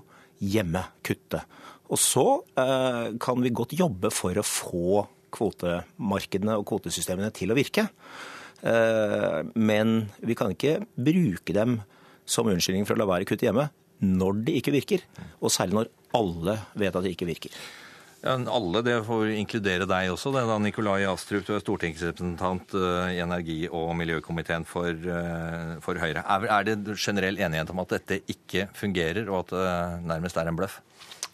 [0.53, 0.85] hjemme.
[1.03, 1.41] Kutte.
[1.89, 2.27] Og så
[2.61, 7.89] uh, kan vi godt jobbe for å få kvotemarkedene og kvotesystemene til å virke.
[8.63, 11.81] Eh, men vi kan ikke bruke dem
[12.29, 13.69] som unnskyldning for å la være å kutte hjemme
[14.05, 15.05] når de ikke virker.
[15.43, 17.55] Og særlig når alle vet at de ikke virker.
[18.19, 22.75] Ja, alle, det får inkludere deg også, det er da, Nikolai Astrup, du er stortingsrepresentant
[22.75, 26.25] eh, i energi- og miljøkomiteen for, eh, for Høyre.
[26.27, 30.51] Er, er det generell enighet om at dette ikke fungerer, og at det nærmest er
[30.51, 30.81] en bløff?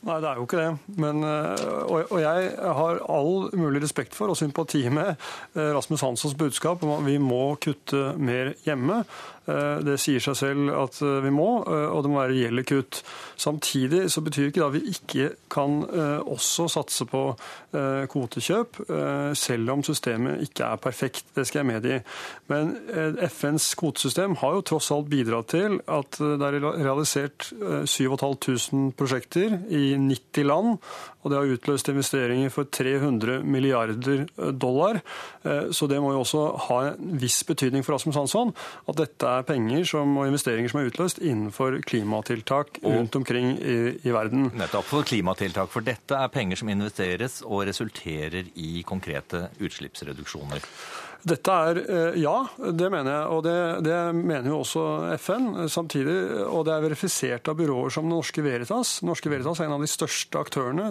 [0.05, 0.97] Nei, det er jo ikke det.
[1.01, 1.57] Men, øh,
[1.89, 5.15] og, og jeg har all mulig respekt for og sympati med
[5.55, 9.05] øh, Rasmus Hanssons budskap om at vi må kutte mer hjemme.
[9.49, 12.65] Eh, Det sier seg selv at øh, vi må, øh, og det må være reelle
[12.65, 13.03] kutt.
[13.37, 15.85] Samtidig så betyr ikke det at vi ikke kan
[16.27, 17.23] også satse på
[18.11, 18.79] kvotekjøp,
[19.35, 21.25] selv om systemet ikke er perfekt.
[21.37, 21.99] Det skal jeg medgi.
[22.49, 22.77] Men
[23.29, 29.59] FNs kvotesystem har jo tross alt bidratt til at det er realisert øh, 7500 prosjekter
[29.69, 30.79] i 90 land,
[31.25, 35.01] og det har utløst investeringer for 300 milliarder dollar.
[35.45, 38.53] Eh, Så det må jo også ha en viss betydning for Rasmus Hansson
[38.89, 43.79] at dette er penger som, og investeringer som er utløst innenfor klimatiltak rundt omkring i,
[44.05, 44.51] i verden.
[44.55, 50.61] Nettopp for klimatiltak, for dette er penger som investeres og resulterer i konkrete utslippsreduksjoner.
[51.25, 53.55] Dette er eh, ja, det mener jeg, og det,
[53.87, 54.83] det mener jo også
[55.17, 56.17] FN eh, samtidig.
[56.45, 58.99] Og det er verifisert av byråer som Norske Veritas.
[59.09, 60.91] Norske Veritas er en av de største aktørene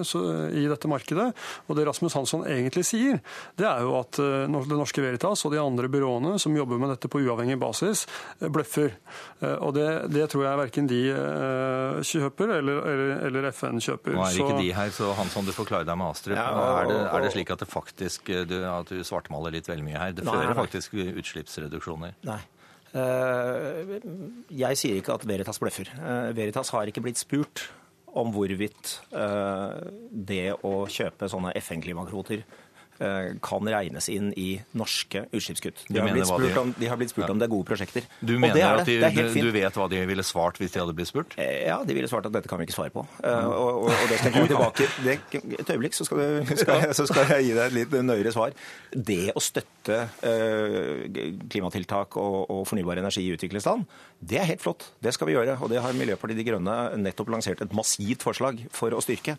[0.57, 1.27] i dette markedet.
[1.69, 3.19] Og det Rasmus Hansson egentlig sier,
[3.61, 6.95] det er jo at eh, Det Norske Veritas og de andre byråene som jobber med
[6.95, 8.07] dette på uavhengig basis,
[8.41, 8.97] eh, bløffer.
[9.43, 14.17] Eh, Og det, det tror jeg verken de eh, kjøper eller, eller, eller FN kjøper.
[14.17, 16.35] Nå er ikke Så- de her, så Hansson, du forklarer deg med Astrup.
[16.41, 19.69] Ja, og- er, det, er det slik at det faktisk, du, at du svartmaler litt
[19.69, 20.22] veldig mye her?
[20.23, 20.55] Det Nei, nei.
[20.57, 22.13] faktisk utslippsreduksjoner.
[22.29, 22.39] Nei.
[22.93, 23.99] Eh,
[24.53, 25.89] Jeg sier ikke at Veritas bløffer.
[25.97, 27.65] Eh, Veritas har ikke blitt spurt
[28.13, 32.43] om hvorvidt eh, det å kjøpe sånne FN-klimakvoter
[33.43, 35.83] kan regnes inn i norske utslippskutt.
[35.89, 37.31] De har blitt de- om, de har blitt spurt Ja.
[37.31, 38.03] om det er gode prosjekter.
[38.23, 40.79] Du mener det at de, det er du vet hva de ville svart hvis de
[40.79, 41.35] hadde blitt spurt?
[41.37, 43.05] Eh, Ja, de ville svart at dette kan vi ikke svare på.
[43.23, 45.19] Eh, Og, og, og det skal jeg komme tilbake det,
[45.59, 48.51] Et øyeblikk, så skal, du, skal, så skal jeg gi deg et litt nøyere svar.
[48.93, 53.85] Det å støtte eh, klimatiltak og, og fornybar energi i utviklingsland,
[54.23, 54.85] det er helt flott.
[55.03, 55.57] Det skal vi gjøre.
[55.61, 59.37] Og det har Miljøpartiet De Grønne nettopp lansert et massivt forslag for å styrke.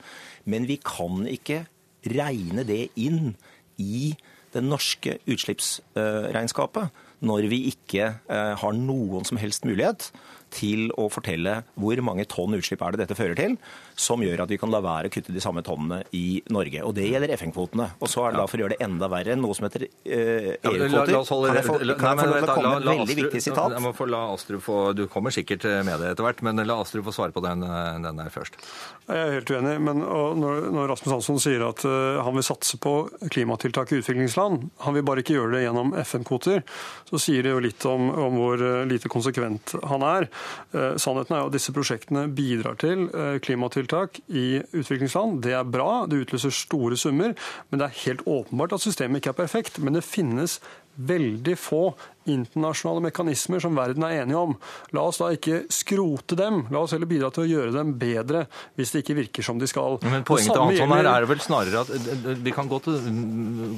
[0.51, 1.65] Men vi kan ikke
[2.11, 3.35] regne det inn
[3.81, 4.15] i
[4.55, 10.11] det norske utslippsregnskapet når vi ikke eh, har noen som helst mulighet
[10.55, 13.57] til å fortelle hvor mange tonn utslipp er det dette fører til,
[13.99, 16.83] som gjør at vi kan la være å kutte de samme tonnene i Norge.
[16.87, 17.91] Og det gjelder FN-kvotene.
[18.01, 20.55] Og så er det da for å gjøre det enda verre noe som heter eh,
[20.63, 21.13] EU-kvoter.
[21.35, 23.77] Kan jeg få, lov til å komme med et veldig viktig sitat?
[23.77, 26.81] Jeg må få la Astrup få, Du kommer sikkert med det etter hvert, men la
[26.83, 27.67] Astrup få svare på den,
[28.05, 28.59] den der først.
[29.05, 32.47] Jeg er helt uenig, men og når, når Rasmus Hansson sier at uh, han vil
[32.47, 32.95] satse på
[33.33, 36.63] klimatiltak i utviklingsland, han vil bare ikke gjøre det gjennom FN-kvoter,
[37.11, 40.29] så sier det jo litt om, om hvor eh, lite konsekvent han er.
[40.75, 45.43] Eh, sannheten er at disse prosjektene bidrar til eh, klimatiltak i utviklingsland.
[45.45, 47.37] Det er bra, det utløser store summer,
[47.71, 49.79] men det er helt åpenbart at systemet ikke er perfekt.
[49.83, 50.61] Men det finnes
[50.95, 51.83] veldig få
[52.31, 54.55] internasjonale mekanismer som verden er enige om.
[54.97, 58.45] La oss da ikke skrote dem, la oss heller bidra til å gjøre dem bedre
[58.79, 59.99] hvis det ikke virker som de skal.
[60.07, 62.89] Men poenget til Hansson her er vel snarere at eh, vi kan godt,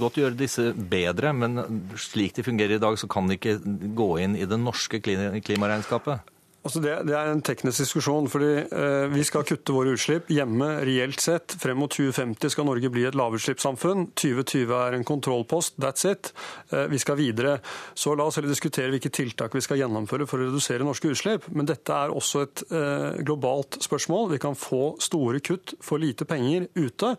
[0.01, 1.59] godt gjøre disse bedre, men
[2.01, 3.59] slik de fungerer i dag, så kan de ikke
[3.97, 6.36] gå inn i det norske klimaregnskapet.
[6.67, 10.67] Altså det, det er en teknisk diskusjon, fordi eh, vi skal kutte våre utslipp hjemme
[10.87, 11.55] reelt sett.
[11.63, 14.09] Frem mot 2050 skal Norge bli et lavutslippssamfunn.
[14.19, 15.77] 2020 er en kontrollpost.
[15.79, 16.33] That's it.
[16.75, 17.61] Eh, vi skal videre.
[17.95, 21.47] Så la oss heller diskutere hvilke tiltak vi skal gjennomføre for å redusere norske utslipp.
[21.55, 24.27] Men dette er også et eh, globalt spørsmål.
[24.35, 27.13] Vi kan få store kutt for lite penger ute.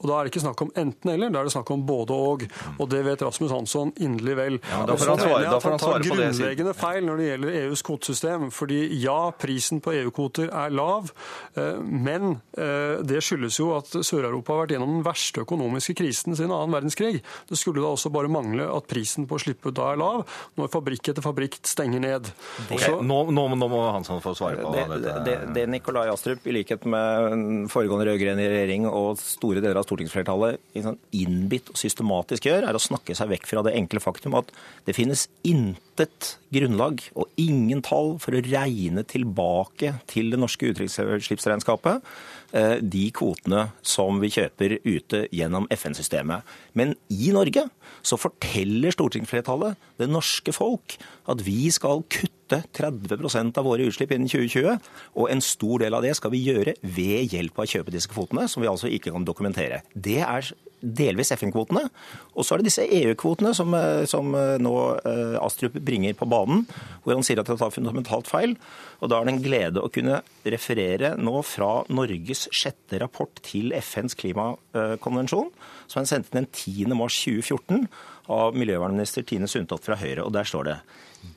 [0.00, 2.46] Og da er det ikke snakk om enten-eller, da er det snakk om både-og.
[2.78, 4.58] Og det vet Rasmus Hansson inderlig vel.
[4.72, 8.48] Ja, da får han svare- han tar grunnleggende feil når det gjelder EUs kvotesystem.
[8.54, 11.10] fordi ja, prisen på EU-kvoter er lav,
[11.58, 16.36] eh, men eh, det skyldes jo at Sør-Europa har vært gjennom den verste økonomiske krisen
[16.36, 17.20] siden annen verdenskrig.
[17.50, 20.24] Det skulle da også bare mangle at prisen på å slippe ut da er lav,
[20.58, 22.30] når fabrikk etter fabrikk stenger ned.
[22.78, 25.24] Så- nå, nå, nå må Hansson få svare på Det, dette.
[25.26, 30.60] det, det Nikolai Astrup, i likhet med foregående rød-grønn regjering og store deler av stortingsflertallet,
[30.84, 34.50] sånn innbitt og systematisk gjør, er å snakke seg vekk fra det enkle faktum at
[34.86, 38.73] det finnes intet grunnlag og ingen tall for å regne
[39.08, 42.02] tilbake til det norske utslippsregnskapet
[42.54, 46.46] de kvotene som vi kjøper ute gjennom FN-systemet.
[46.78, 47.64] Men i Norge
[48.06, 50.94] så forteller stortingsflertallet det norske folk
[51.30, 54.76] at vi skal kutte 30% av våre utslipp innen 2020.
[55.16, 58.12] Og en stor del av det skal vi gjøre ved hjelp av å kjøpe disse
[58.12, 59.82] kvotene, som vi altså ikke kan dokumentere.
[59.94, 60.52] Det er
[60.84, 61.86] delvis FN-kvotene.
[62.34, 66.28] Og så er det disse EU-kvotene som, eh, som, eh, nå eh, Astrup bringer på
[66.28, 66.66] banen,
[67.02, 68.56] hvor han sier at det tar fundamentalt feil.
[69.00, 73.72] Og da er det en glede å kunne referere nå fra Norges sjette rapport til
[73.78, 75.50] FNs klimakonvensjon,
[75.86, 76.94] som er sendt inn den 10.
[76.98, 77.86] mars 2014
[78.34, 80.24] av miljøvernminister Tine Sundtoft fra Høyre.
[80.26, 80.78] Og der står det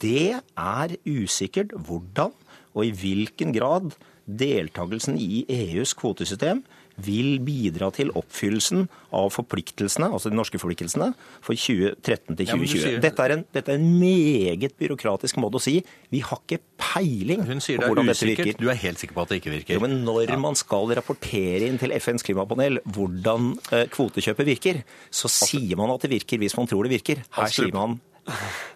[0.01, 2.33] det er usikkert hvordan
[2.77, 3.93] og i hvilken grad
[4.27, 6.61] deltakelsen i EUs kvotesystem
[7.05, 11.11] vil bidra til oppfyllelsen av forpliktelsene, altså de norske forpliktelsene,
[11.45, 12.95] for 2013 til 2020.
[12.97, 15.77] Ja, dette, er en, dette, er en, meget byråkratisk måte å si
[16.13, 18.59] vi har ikke peiling Hun sier det er usikkert.
[18.61, 19.77] Du er helt sikker på at det ikke virker?
[19.77, 20.39] Jo, men når ja.
[20.41, 25.93] man skal rapportere inn til FNs klimapanel hvordan eh, kvotekjøpet virker, så altså, sier man
[25.93, 27.23] at det virker hvis man tror det virker.
[27.37, 27.99] Her sier man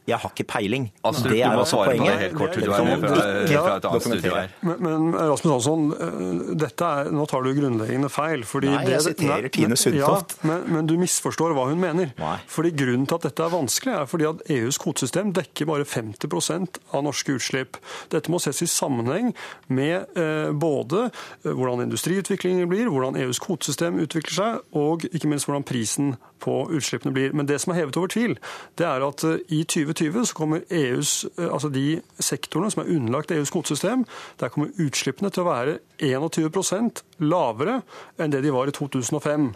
[0.10, 0.88] jeg har ikke peiling.
[1.06, 2.20] Altså, det er altså poenget.
[2.20, 4.54] helt kort, du er med fra, fra et annet studio her.
[4.66, 8.46] Men, men Rasmus Hansson, eh, dette er, nå tar du grunnleggende feil.
[8.48, 10.38] Fordi nei, jeg siterer det, Tine Sundtoft.
[10.42, 12.16] Ja, men, men, du misforstår hva hun mener.
[12.18, 12.38] Nei.
[12.50, 16.82] Fordi Grunnen til at dette er vanskelig, er fordi at EUs kvotesystem dekker bare 50%
[16.96, 17.78] av norske utslipp.
[18.14, 19.36] Dette må ses i sammenheng
[19.70, 25.50] med eh, både eh, hvordan industriutviklingen blir, hvordan EUs kvotesystem utvikler seg, og ikke minst
[25.50, 27.36] hvordan prisen på utslippene blir.
[27.38, 28.38] Men det som er hevet over tvil,
[28.80, 32.94] det er at eh, i 2020 så kommer EUs, eh, altså de sektorene som er
[32.96, 34.06] underlagt EUs kvotesystem,
[34.42, 37.82] der kommer utslippene til å være 21% lavere
[38.20, 39.52] enn det de var i 2005.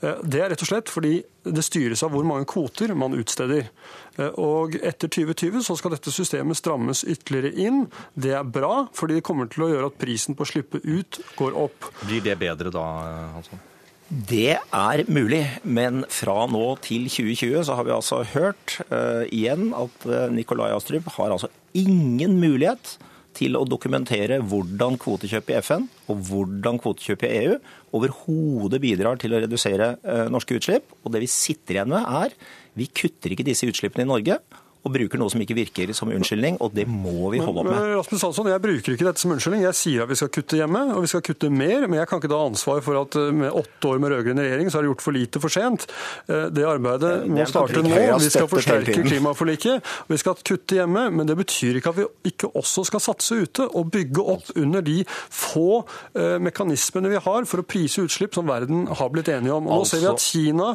[0.00, 1.16] Eh, det er rett og slett fordi
[1.48, 3.70] det styres av hvor mange kvoter man utsteder.
[4.42, 7.84] Og Etter 2020 så skal dette systemet strammes ytterligere inn.
[8.18, 11.20] Det er bra, fordi det kommer til å gjøre at prisen på å slippe ut
[11.38, 11.92] går opp.
[12.02, 12.84] Blir det bedre da,
[13.36, 13.62] Hansson?
[14.08, 19.74] Det er mulig, men fra nå til 2020 så har vi altså hørt uh, igjen
[19.76, 22.94] at uh, Nikolai Astrup har altså ingen mulighet
[23.36, 27.58] til å dokumentere hvordan kvotekjøp i FN og hvordan kvotekjøp i EU
[27.98, 30.88] overhodet bidrar til å redusere uh, norske utslipp.
[31.04, 32.32] Og det vi sitter igjen med er
[32.80, 34.40] vi kutter ikke disse utslippene i Norge
[34.86, 37.74] og bruker noe som ikke virker som unnskyldning, og det må vi holde opp med.
[37.74, 39.64] Men, Rasmus Hansson, Jeg bruker ikke dette som unnskyldning.
[39.66, 41.86] Jeg sier at vi skal kutte hjemme, og vi skal kutte mer.
[41.88, 44.70] Men jeg kan ikke ta ansvar for at eh, med åtte år med rød-grønn regjering
[44.70, 45.88] så er det gjort for lite for sent.
[46.28, 47.92] Eh, det arbeidet må starte nå.
[48.22, 49.92] Vi skal forsterke klimaforliket.
[50.08, 53.66] Vi skal kutte hjemme, men det betyr ikke at vi ikke også skal satse ute
[53.68, 55.82] og bygge opp under de få
[56.14, 59.66] eh, mekanismene vi har for å prise utslipp som verden har blitt enige om.
[59.68, 60.66] Og nå ser vi at altså- Kina,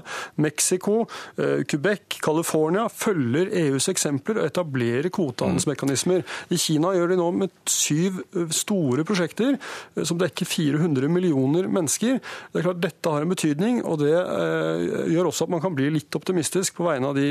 [0.42, 1.06] Mexico,
[1.38, 6.23] Quebec, California følger EUs eksempler og etablere kvotehandelsmekanismer.
[6.53, 8.19] I Kina gjør de nå med syv
[8.53, 9.58] store prosjekter
[10.06, 12.19] som dekker 400 millioner mennesker.
[12.19, 15.91] Det er klart Dette har en betydning, og det gjør også at man kan bli
[15.93, 17.29] litt optimistisk på vegne av de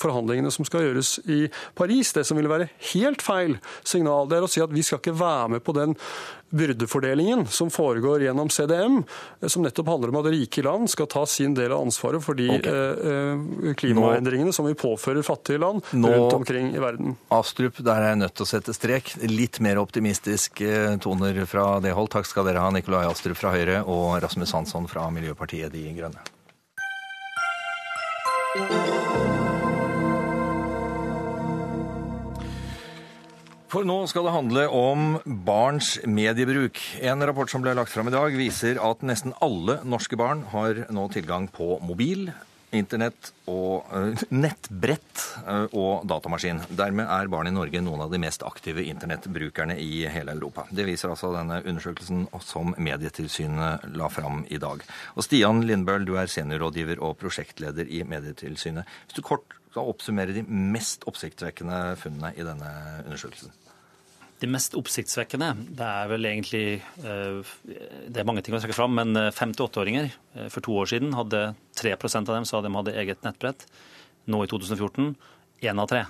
[0.00, 1.42] forhandlingene som skal gjøres i
[1.78, 2.14] Paris.
[2.16, 5.18] Det som ville være helt feil signal, det er å si at vi skal ikke
[5.20, 5.96] være med på den
[6.50, 9.02] byrdefordelingen som foregår gjennom CDM,
[9.46, 12.48] som nettopp handler om at rike land skal ta sin del av ansvaret for de
[12.56, 12.72] okay.
[13.10, 17.14] Eh, klimaendringene som vi påfører fattige land Nå, rundt omkring i verden.
[17.34, 19.14] Astrup, der er jeg nødt til å sette strek.
[19.30, 22.10] Litt mer optimistiske eh, toner fra det hold.
[22.12, 26.39] Takk skal dere ha, Nikolai Astrup fra Høyre og Rasmus Hansson fra Miljøpartiet De Grønne.
[33.70, 35.10] For nå skal det handle om
[35.46, 36.80] barns mediebruk.
[37.06, 40.88] En rapport som ble lagt fram i dag, viser at nesten alle norske barn har
[40.90, 42.32] nå tilgang på mobil,
[42.74, 46.64] internett og uh, nettbrett uh, og datamaskin.
[46.74, 50.66] Dermed er barn i Norge noen av de mest aktive internettbrukerne i hele Europa.
[50.74, 54.82] Det viser altså denne undersøkelsen som Medietilsynet la fram i dag.
[55.14, 58.98] Og Stian Lindbøl, du er seniorrådgiver og prosjektleder i Medietilsynet.
[59.06, 62.70] Hvis du kort skal oppsummere de mest oppsiktsvekkende funnene i denne
[63.06, 63.54] undersøkelsen?
[64.40, 67.52] Det mest oppsiktsvekkende det er vel egentlig eh,
[68.08, 70.78] Det er mange ting å trekke fram, men eh, fem- til åtteåringer eh, for to
[70.80, 73.66] år siden hadde 3% av dem sa de hadde eget nettbrett.
[74.32, 75.12] Nå i 2014
[75.68, 76.06] én av tre.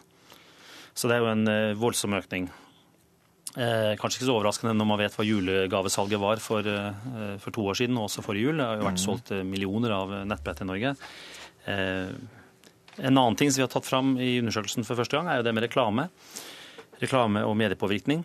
[0.95, 2.49] Så det er jo en voldsom økning.
[3.55, 6.67] Kanskje ikke så overraskende når man vet hva julegavesalget var for,
[7.43, 8.59] for to år siden, og også forrige jul.
[8.61, 9.05] Det har jo vært mm.
[9.05, 10.93] solgt millioner av nettbrett i Norge.
[13.01, 15.47] En annen ting som vi har tatt fram i undersøkelsen for første gang, er jo
[15.47, 16.11] det med reklame
[17.01, 18.23] reklame og mediepåvirkning.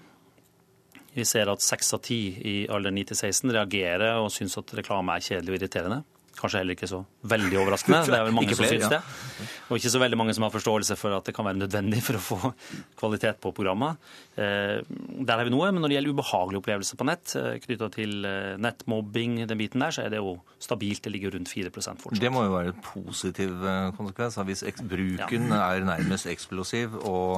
[1.16, 5.16] Vi ser at seks av ti i alder 9 16 reagerer og syns at reklame
[5.16, 6.02] er kjedelig og irriterende.
[6.40, 8.02] Kanskje heller ikke så veldig overraskende.
[8.10, 9.00] Det er vel mange flere, som syns ja.
[9.00, 9.50] det.
[9.70, 12.20] Og ikke så veldig mange som har forståelse for at det kan være nødvendig for
[12.20, 12.54] å få
[13.00, 14.02] kvalitet på programmet.
[14.36, 14.82] Eh,
[15.26, 15.72] Der har vi noe.
[15.72, 19.96] Men når det gjelder ubehagelige opplevelser på nett, knytta til eh, nettmobbing, den biten der,
[19.96, 21.04] så er det jo stabilt.
[21.06, 22.22] Det ligger rundt 4% fortsatt.
[22.22, 24.42] Det må jo være en positiv eh, konsekvens.
[24.46, 27.38] Hvis bruken bruken er nærmest eksplosiv, og,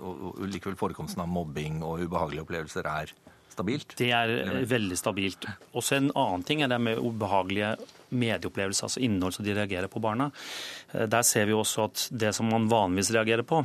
[0.00, 3.12] og, og likevel forekomsten av mobbing og ubehagelige opplevelser er
[3.52, 3.94] stabilt.
[3.98, 4.32] Det er
[4.68, 5.46] veldig stabilt.
[5.76, 7.74] Også en annen ting er det med ubehagelige
[8.12, 10.30] medieopplevelser, altså innhold som de reagerer på barna.
[10.92, 13.62] Eh, Der ser vi også at det som man vanligvis reagerer på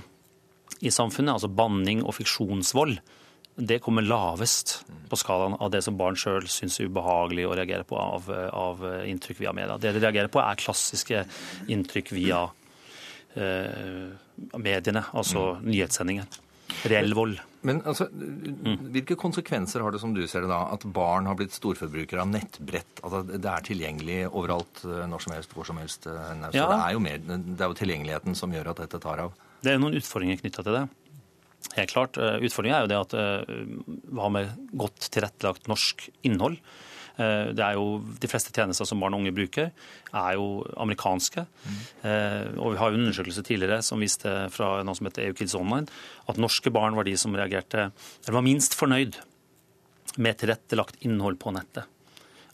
[0.86, 3.00] i samfunnet, altså banning og fiksjonsvold,
[3.58, 7.88] det kommer lavest på skalaen av det som barn sjøl syns er ubehagelig å reagere
[7.90, 9.80] på av, av inntrykk via media.
[9.82, 11.24] Det de reagerer på, er klassiske
[11.74, 12.44] inntrykk via
[13.34, 14.14] eh,
[14.62, 16.30] mediene, altså nyhetssendinger.
[16.92, 17.40] Reell vold.
[17.66, 21.56] Men altså, hvilke konsekvenser har det som du ser det da, at barn har blitt
[21.56, 23.02] storforbrukere av nettbrett?
[23.02, 26.06] Altså, det er tilgjengelig overalt, eh, når som helst, hvor som helst.
[26.08, 26.14] eh.
[26.52, 26.68] Så Ja.
[26.70, 29.34] det, er jo mer, det er jo tilgjengeligheten som gjør at dette tar av.
[29.64, 30.90] Det er noen utfordringer knytta til det.
[31.76, 32.18] Helt klart.
[32.18, 36.58] Utfordringa Utfordringen er jo det at eh, hva med godt tilrettelagt norsk innhold?
[37.18, 39.72] Eh, Det er jo, De fleste tjenester som barn og unge bruker,
[40.14, 41.46] er jo amerikanske.
[41.46, 42.58] Mm.
[42.62, 45.56] Og vi har jo en undersøkelse tidligere som viste fra noe som heter EU Kids
[45.56, 45.88] Online,
[46.30, 49.18] at norske barn var de som reagerte, eller var minst fornøyd
[50.18, 51.86] med tilrettelagt innhold på nettet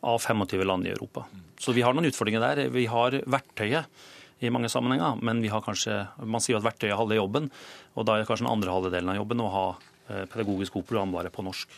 [0.03, 1.25] av 25 land i Europa.
[1.59, 2.69] Så vi har noen utfordringer der.
[2.73, 3.87] Vi har verktøyet
[4.43, 7.49] i mange sammenhenger, men vi har kanskje, man sier at verktøyet er halve jobben,
[7.95, 9.65] og da er kanskje den andre halve delen av jobben å ha
[10.09, 11.77] eh, pedagogisk god programvare på norsk.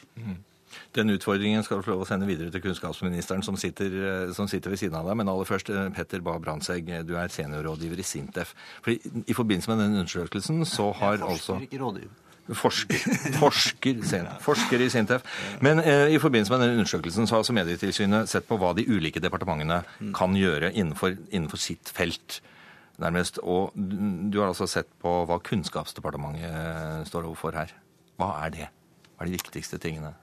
[0.96, 3.96] Den utfordringen skal du få lov å sende videre til kunnskapsministeren, som sitter,
[4.28, 5.18] eh, som sitter ved siden av deg.
[5.18, 8.54] Men aller først, eh, Petter Bae Brandtzæg, du er seniorrådgiver i Sintef.
[8.82, 12.22] Fordi, i, forbindelse med den undersøkelsen så har altså Ikke rådgiver.
[12.46, 13.02] Forsker,
[13.42, 14.02] forsker,
[14.40, 15.24] forsker i Sintef.
[15.66, 18.86] Men eh, i forbindelse med den undersøkelsen så har altså Medietilsynet sett på hva de
[18.86, 19.82] ulike departementene
[20.14, 22.42] kan gjøre innenfor, innenfor sitt felt,
[23.02, 23.40] nærmest.
[23.42, 27.74] Og du har altså sett på hva Kunnskapsdepartementet eh, står overfor her.
[28.22, 28.70] Hva er det?
[29.16, 30.14] Hva er de viktigste tingene?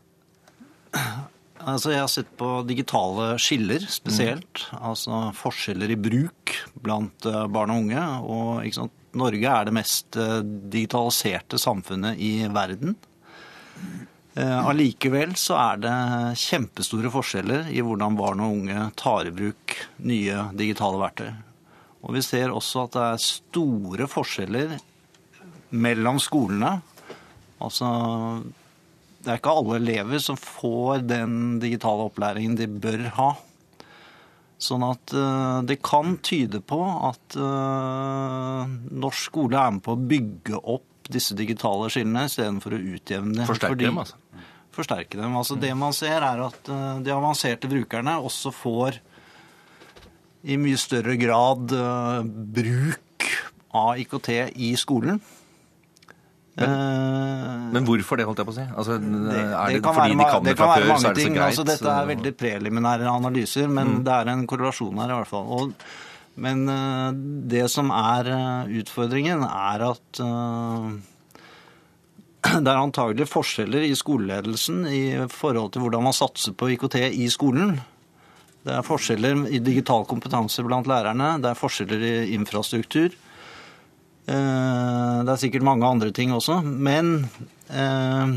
[1.62, 4.64] Altså, jeg har sett på digitale skiller spesielt.
[4.82, 8.06] Altså forskjeller i bruk blant eh, barn og unge.
[8.26, 8.98] Og sant?
[9.18, 12.96] Norge er det mest eh, digitaliserte samfunnet i verden.
[14.34, 15.96] Eh, Allikevel så er det
[16.40, 19.76] kjempestore forskjeller i hvordan barn og unge tar i bruk
[20.08, 21.30] nye digitale verktøy.
[22.02, 24.72] Og vi ser også at det er store forskjeller
[25.70, 26.80] mellom skolene.
[27.62, 27.92] Altså
[29.22, 33.28] det er ikke alle elever som får den digitale opplæringen de bør ha.
[34.62, 40.02] Sånn at eh, det kan tyde på at eh, norsk skole er med på å
[40.10, 43.40] bygge opp disse digitale skillene istedenfor å utjevne.
[43.40, 43.46] dem.
[43.48, 44.18] Forsterke Fordi- dem, altså.
[44.72, 45.34] Forsterke dem.
[45.36, 49.00] Altså Det man ser, er at eh, de avanserte brukerne også får
[50.42, 51.70] i mye større grad
[52.54, 53.26] bruk
[53.78, 55.20] av IKT i skolen.
[56.52, 58.64] Eh, Men hvorfor det, holdt jeg på å si?
[58.68, 61.14] Altså, er det, kan fordi være, de kan det, det kan fra før, så er
[61.16, 61.36] det så ting.
[61.36, 61.46] greit?
[61.46, 65.48] Altså, dette er veldig preliminære analyser, men det er en korrelasjon her i hvert fall.
[65.56, 65.86] Og,
[66.44, 67.06] men eh,
[67.54, 70.92] det som er eh, utfordringen, er at uh,
[72.64, 77.32] det er antagelig forskjeller i skoleledelsen i forhold til hvordan man satser på IKT i
[77.32, 77.78] skolen.
[78.62, 83.16] Det er forskjeller i digital kompetanse blant lærerne, det er forskjeller i infrastruktur.
[84.28, 87.28] Eh, Det er sikkert mange andre ting også, men
[87.70, 88.34] eh,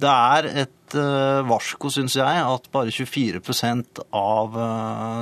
[0.00, 3.42] det er et eh, varsko, syns jeg, at bare 24
[4.14, 4.60] av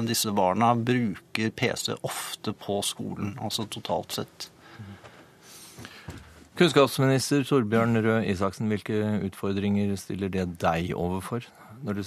[0.06, 4.50] disse barna bruker PC ofte på skolen, altså totalt sett.
[6.58, 11.46] Kunnskapsminister Torbjørn Røe Isaksen, hvilke utfordringer stiller det deg overfor?
[11.86, 12.00] Du,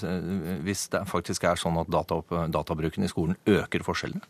[0.66, 2.18] hvis det faktisk er sånn at data,
[2.52, 4.28] databruken i skolen øker forskjellene?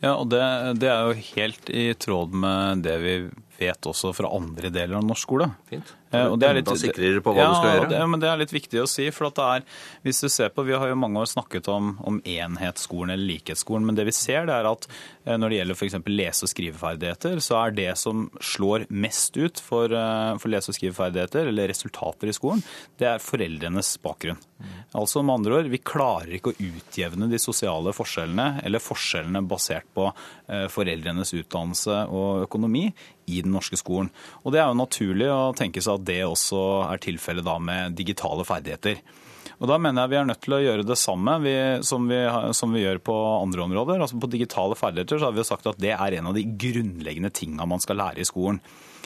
[0.00, 0.40] Ja, og det,
[0.78, 3.14] det er jo helt i tråd med det vi
[3.58, 5.48] vet også fra andre deler av norsk skole.
[5.66, 5.88] Fint.
[6.14, 7.88] Eh, og det er litt- Da sikrer dere på hva ja, du skal gjøre.
[7.90, 9.08] Det, men det er litt viktig å si.
[9.10, 9.64] for at det er,
[10.06, 13.84] hvis du ser på, Vi har jo mange år snakket om, om enhetsskolen eller likhetsskolen.
[13.90, 14.86] Men det vi ser det er at
[15.26, 15.98] eh, når det gjelder f.eks.
[16.06, 20.78] lese- og skriveferdigheter, så er det som slår mest ut for, eh, for lese- og
[20.78, 22.62] skriveferdigheter, eller resultater i skolen,
[23.02, 24.38] det er foreldrenes bakgrunn.
[24.98, 29.86] Altså med andre ord, Vi klarer ikke å utjevne de sosiale forskjellene eller forskjellene basert
[29.94, 32.88] på eh, foreldrenes utdannelse og økonomi
[33.28, 34.10] i den norske skolen.
[34.42, 38.46] Og Det er jo naturlig å tenke seg at det også er tilfellet med digitale
[38.48, 38.98] ferdigheter.
[39.58, 41.54] Og Da mener jeg vi er nødt til å gjøre det samme vi,
[41.86, 42.18] som, vi,
[42.54, 44.02] som, vi, gjør på andre områder.
[44.02, 46.46] Altså På digitale ferdigheter så har vi jo sagt at det er en av de
[46.46, 48.62] grunnleggende tinga man skal lære i skolen.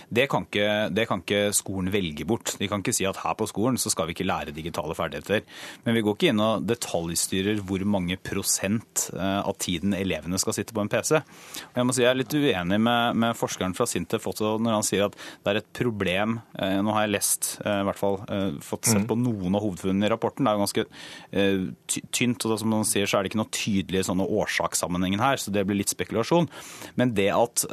[0.09, 2.55] Det kan, ikke, det kan, ikke, skolen velge bort.
[2.59, 5.45] De kan ikke si at her på skolen så skal vi ikke lære digitale ferdigheter.
[5.85, 10.57] Men vi går ikke inn og detaljstyrer hvor mange prosent eh, av tiden elevene skal
[10.57, 11.19] sitte på en PC.
[11.19, 14.79] Og jeg må si jeg er litt uenig med, med forskeren fra Sintef også når
[14.79, 18.01] han sier at det er et problem eh, Nå har jeg lest, eh, i hvert
[18.01, 18.19] fall
[18.65, 19.09] fått sett mm.
[19.11, 20.47] på noen av hovedfunnene i rapporten.
[20.47, 22.45] Det er jo ganske tynt.
[22.47, 25.65] og som han sier så er det ikke noe tydelige sånne årsakssammenhengen her, så det
[25.69, 26.49] blir litt spekulasjon.
[26.99, 27.65] Men det at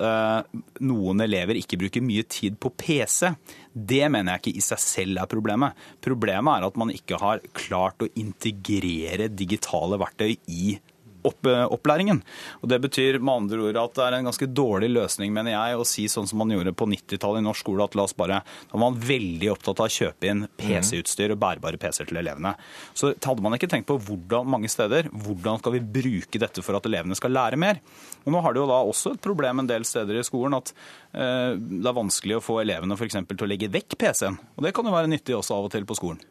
[0.83, 3.31] noen elever ikke bruker mye tid på PC,
[3.73, 5.77] det mener jeg ikke i seg selv er problemet.
[6.03, 10.77] Problemet er at man ikke har klart å integrere digitale verktøy i
[11.23, 12.21] opp, eh, opplæringen.
[12.61, 15.77] Og Det betyr med andre ord at det er en ganske dårlig løsning, mener jeg,
[15.77, 18.41] å si sånn som man gjorde på 90-tallet i norsk skole, at la oss bare
[18.43, 22.55] Da var man veldig opptatt av å kjøpe inn PC-utstyr og bærbare PC-er til elevene.
[22.93, 26.77] Så hadde man ikke tenkt på hvordan mange steder hvordan skal vi bruke dette for
[26.77, 27.81] at elevene skal lære mer.
[28.25, 30.73] Og Nå har det jo da også et problem en del steder i skolen at
[31.13, 33.19] eh, det er vanskelig å få elevene f.eks.
[33.27, 34.39] til å legge vekk PC-en.
[34.57, 36.21] Og det kan jo være nyttig også av og til på skolen.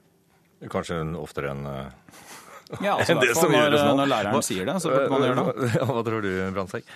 [0.68, 2.27] Kanskje oftere enn uh
[2.84, 5.44] ja, altså, det som når, når, når læreren hva, sier det, så burde man gjøre
[5.44, 5.70] det.
[5.78, 6.90] Hva, hva tror du, Brandtzæg?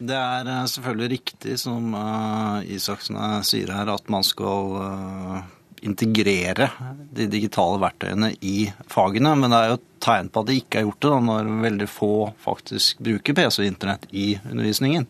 [0.00, 5.42] Det er eh, selvfølgelig riktig som uh, Isaksen eh, sier her, at man skal uh,
[5.84, 6.70] integrere
[7.12, 9.34] de digitale verktøyene i fagene.
[9.36, 11.90] Men det er jo tegn på at de ikke har gjort det, da, når veldig
[11.92, 15.08] få faktisk bruker PC og internett i undervisningen.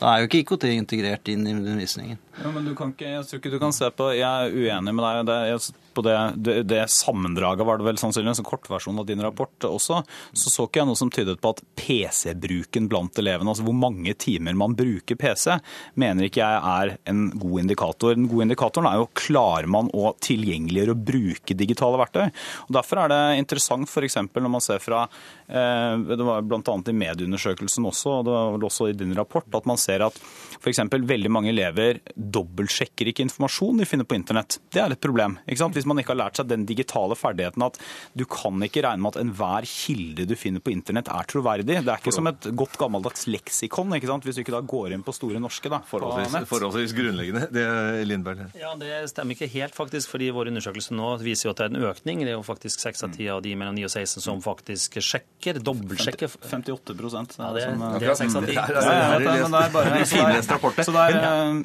[0.00, 2.18] Da er jo ikke IKT integrert inn i undervisningen.
[2.42, 4.92] Ja, men du kan ikke, Jeg tror ikke du kan se på Jeg er uenig
[4.94, 5.26] med deg.
[5.28, 9.22] Det, jeg på det, det, det, sammendraget, var det vel sannsynligvis en kortversjon av din
[9.24, 10.02] rapport også,
[10.36, 14.12] så så ikke jeg noe som tydet på at PC-bruken blant elevene, altså hvor mange
[14.20, 15.56] timer man bruker PC,
[16.00, 18.16] mener ikke jeg er en god indikator.
[18.16, 22.26] Den gode indikatoren er jo klarer man å tilgjengeliggjøre og bruke digitale verktøy.
[22.68, 24.18] Og Derfor er det interessant f.eks.
[24.34, 26.60] når man ser fra eh, det var bl.a.
[26.60, 30.20] i medieundersøkelsen også, og det var vel også i din rapport, at man ser at
[30.60, 30.80] f.eks.
[30.92, 34.58] veldig mange elever dobbeltsjekker ikke informasjon de finner på internett.
[34.72, 35.38] Det er et problem.
[35.46, 35.76] ikke sant?
[35.76, 37.78] Hvis man ikke har lært seg den digitale ferdigheten at
[38.16, 41.66] du kan ikke regne med at enhver kilde du finner på internett er troverdig.
[41.66, 44.24] Det er ikke som et godt gammeldags leksikon, ikke sant?
[44.26, 45.70] hvis du ikke da går inn på Store norske.
[45.72, 45.80] da.
[45.88, 47.46] Forholdsvis, forholdsvis grunnleggende.
[47.52, 48.46] Det er Lindberg.
[48.58, 51.74] Ja, Det stemmer ikke helt, faktisk, fordi vår undersøkelse nå viser jo at det er
[51.76, 52.24] en økning.
[52.24, 54.98] Det er jo faktisk seks av ti av de mellom 9 og 16 som faktisk
[55.04, 56.28] sjekker, dobbeltsjekker.
[56.46, 57.66] 58% Ja, det,
[58.00, 58.46] det er seks av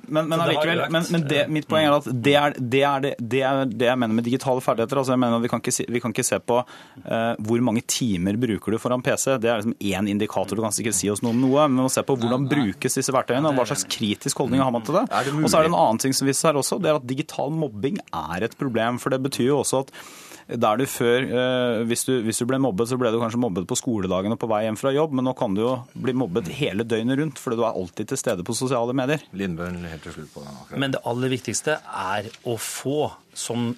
[0.07, 1.07] Men allikevel, men
[1.53, 4.27] mitt poeng er at det er det, er det, det, er det jeg mener med
[4.27, 5.01] digitale ferdigheter.
[5.01, 8.39] Altså jeg mener Vi kan ikke, vi kan ikke se på uh, hvor mange timer
[8.41, 9.27] bruker du foran PC.
[9.41, 10.57] Det er liksom én indikator.
[10.57, 11.67] Du kan ikke si oss noe om noe.
[11.67, 14.73] Men vi må se på hvordan brukes disse verktøyene, og hva slags kritisk holdning har
[14.73, 15.05] man til det.
[15.41, 17.53] Og så er det en annen ting som viser seg også, det er at digital
[17.53, 18.99] mobbing er et problem.
[19.01, 19.95] For det betyr jo også at
[20.59, 23.67] der du før, eh, hvis du, hvis du, ble mobbet, så ble du kanskje mobbet
[23.69, 26.49] på skoledagen og på vei hjem fra jobb, men nå kan du jo bli mobbet
[26.57, 29.23] hele døgnet rundt, fordi du er alltid til stede på sosiale medier.
[29.37, 30.57] Lindbøen, helt til slutt på den.
[30.63, 30.81] akkurat.
[30.83, 33.71] Men det aller viktigste er å få, som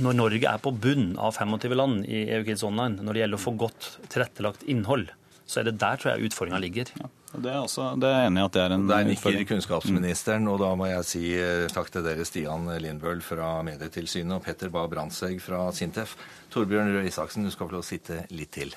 [0.00, 3.40] når Norge er på bunn av 25 land i EU Kids Online, når det gjelder
[3.40, 5.12] å få godt tilrettelagt innhold,
[5.48, 6.92] så er det der tror jeg utfordringa ligger.
[7.00, 7.12] Ja.
[7.28, 10.62] Det er, også, det er enig i at det er en Der nikker kunnskapsministeren, og
[10.62, 14.88] da må jeg si eh, takk til dere, Stian Lindbøl fra Medietilsynet og Petter Bae
[14.88, 16.16] Brandtzæg fra Sintef.
[16.54, 18.72] Torbjørn Røe Isaksen, du skal få lov å sitte litt til.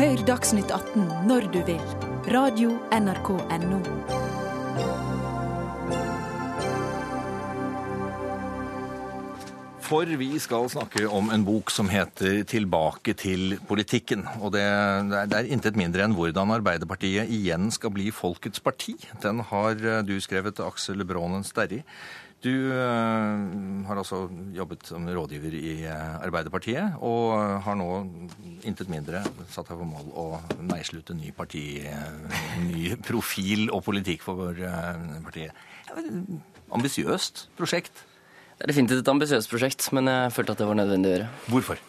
[0.00, 1.88] Hør Dagsnytt 18 når du vil.
[2.32, 4.31] Radio NRK Radio.nrk.no.
[9.82, 14.24] For vi skal snakke om en bok som heter 'Tilbake til politikken'.
[14.40, 14.64] Og det,
[15.30, 18.94] det er intet mindre enn hvordan Arbeiderpartiet igjen skal bli folkets parti.
[19.22, 21.82] Den har eh, du skrevet, Aksel Brånen Sterri.
[22.42, 27.86] Du uh, har altså jobbet som rådgiver i uh, Arbeiderpartiet, og har nå
[28.66, 30.26] intet mindre satt deg for mål å
[30.58, 32.34] meisle ut en ny parti, uh,
[32.66, 34.58] ny profil og politikk for
[35.22, 35.54] partiet.
[36.74, 38.02] Ambisiøst prosjekt?
[38.62, 41.30] Det er definitivt et ambisiøst prosjekt, men jeg følte at det var nødvendig å gjøre.
[41.50, 41.80] Hvorfor?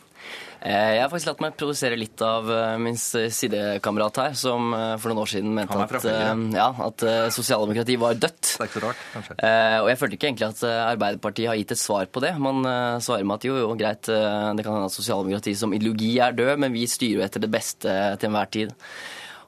[0.63, 4.95] Eh, jeg har faktisk latt meg provosere litt av eh, min sidekamerat her, som eh,
[4.97, 6.09] for noen år siden mente at,
[6.57, 7.05] ja, at
[7.36, 8.41] sosialdemokrati var dødt.
[8.41, 9.38] Det er ikke så rart, kanskje.
[9.84, 12.34] Og jeg følte ikke egentlig at Arbeiderpartiet har gitt et svar på det.
[12.41, 12.65] Man
[13.05, 16.55] svarer med at jo, jo, greit, det kan hende at sosialdemokrati som ideologi er død,
[16.65, 18.74] men vi styrer jo etter det beste til enhver tid.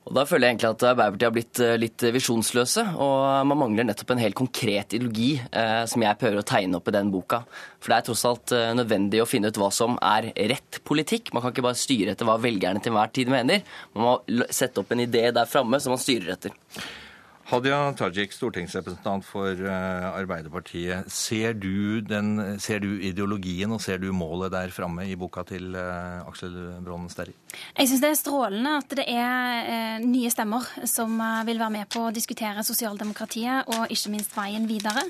[0.06, 2.84] Og Da føler jeg egentlig at Arbeiderpartiet har blitt eh, litt visjonsløse.
[3.02, 6.92] Og man mangler nettopp en helt konkret ideologi eh, som jeg prøver å tegne opp
[6.92, 7.42] i den boka.
[7.82, 11.34] For det er tross alt eh, nødvendig å finne ut hva som er rett politikk.
[11.34, 13.66] Man kan ikke bare styre etter hva velgerne til enhver tid mener.
[13.98, 16.54] Man må sette opp en idé der framme som man styrer etter.
[17.46, 21.12] Hadia Tajik, stortingsrepresentant for eh, Arbeiderpartiet.
[21.14, 25.78] Ser du, den, ser du, ideologien og ser du målet der framme i boka til
[25.78, 27.36] eh, Aksel Brånen Sterri?
[27.78, 31.92] Jeg syns det er strålende at det er eh, nye stemmer som vil være med
[31.94, 35.06] på å diskutere sosialdemokratiet og ikke minst veien videre.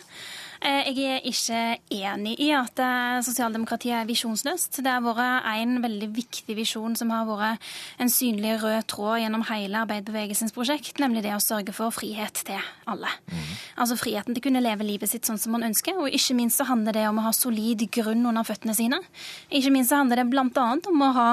[0.62, 1.62] Eh, jeg er ikke
[1.96, 4.80] enig i at eh, sosialdemokratiet er visjonsløst.
[4.84, 9.46] Det har vært en veldig viktig visjon som har vært en synlig rød tråd gjennom
[9.50, 13.12] hele arbeiderbevegelsens prosjekt, nemlig det å sørge for frihet til alle.
[13.32, 13.44] Mm.
[13.82, 16.62] Altså friheten til å kunne leve livet sitt sånn som man ønsker, og ikke minst
[16.62, 19.02] så handler det om å ha solid grunn under føttene sine.
[19.50, 20.68] Ikke minst så handler det bl.a.
[20.92, 21.30] om å ha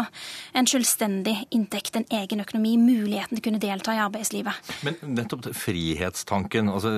[0.59, 4.73] en selvstendig inntekt, en egen økonomi, muligheten til å kunne delta i arbeidslivet.
[4.87, 6.93] Men nettopp frihetstanken, altså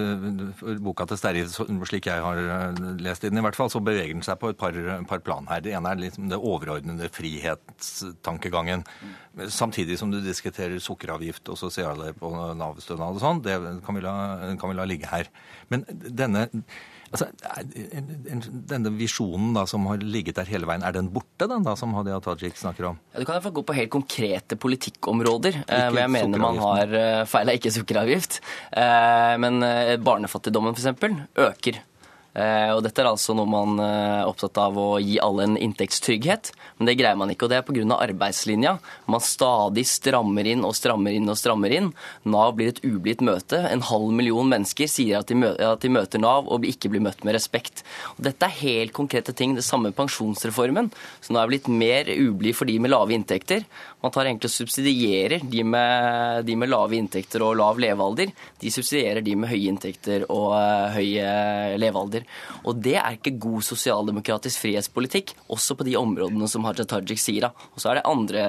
[0.84, 3.82] boka til Sterri, slik jeg jeg har eh, lest i den, i hvert fall, så
[3.84, 4.78] beveger den seg på et par,
[5.10, 5.62] par plan her.
[5.64, 8.86] Det ene er liksom det overordnede frihetstankegangen.
[9.50, 13.44] Samtidig som du diskuterer sukkeravgift og sosialhjelp og Nav-stønad og sånn.
[13.44, 14.16] Det kan vi, la,
[14.60, 15.30] kan vi la ligge her.
[15.72, 16.48] Men denne
[17.14, 17.28] Altså,
[18.66, 21.94] denne visjonen da, som har ligget der hele veien, er den borte, den da, som
[21.94, 22.98] Hadia Tajik snakker om?
[23.12, 26.98] Ja, du kan iallfall gå på helt konkrete politikkområder eh, hvor jeg mener man har
[26.98, 28.40] eh, feil er ikke sukkeravgift.
[28.74, 29.62] Men
[30.02, 31.20] barnefattigdommen f.eks.
[31.46, 31.78] øker.
[32.34, 35.54] Eh, og dette er altså noe man er eh, opptatt av å gi alle en
[35.54, 37.46] inntektstrygghet, men det greier man ikke.
[37.46, 37.84] Og det er pga.
[37.94, 38.72] arbeidslinja.
[39.06, 41.92] Man stadig strammer inn og strammer inn og strammer inn.
[42.26, 43.60] Nav blir et ublidt møte.
[43.70, 47.84] En halv million mennesker sier at de, møter, Nav og ikke blir møtt med respekt.
[48.16, 49.54] Og dette er helt konkrete ting.
[49.54, 50.90] Det samme pensjonsreformen,
[51.22, 53.62] som nå er blitt mer ublid for de med lave inntekter.
[54.04, 58.32] Man tar egentlig og subsidierer de med, de med lave inntekter og lav levealder.
[58.60, 61.16] De subsidierer de med høye inntekter og uh, høy
[61.80, 62.26] levealder.
[62.68, 67.48] Og det er ikke god sosialdemokratisk frihetspolitikk, også på de områdene som Haja Tajik sier.
[67.48, 68.44] Og så er det andre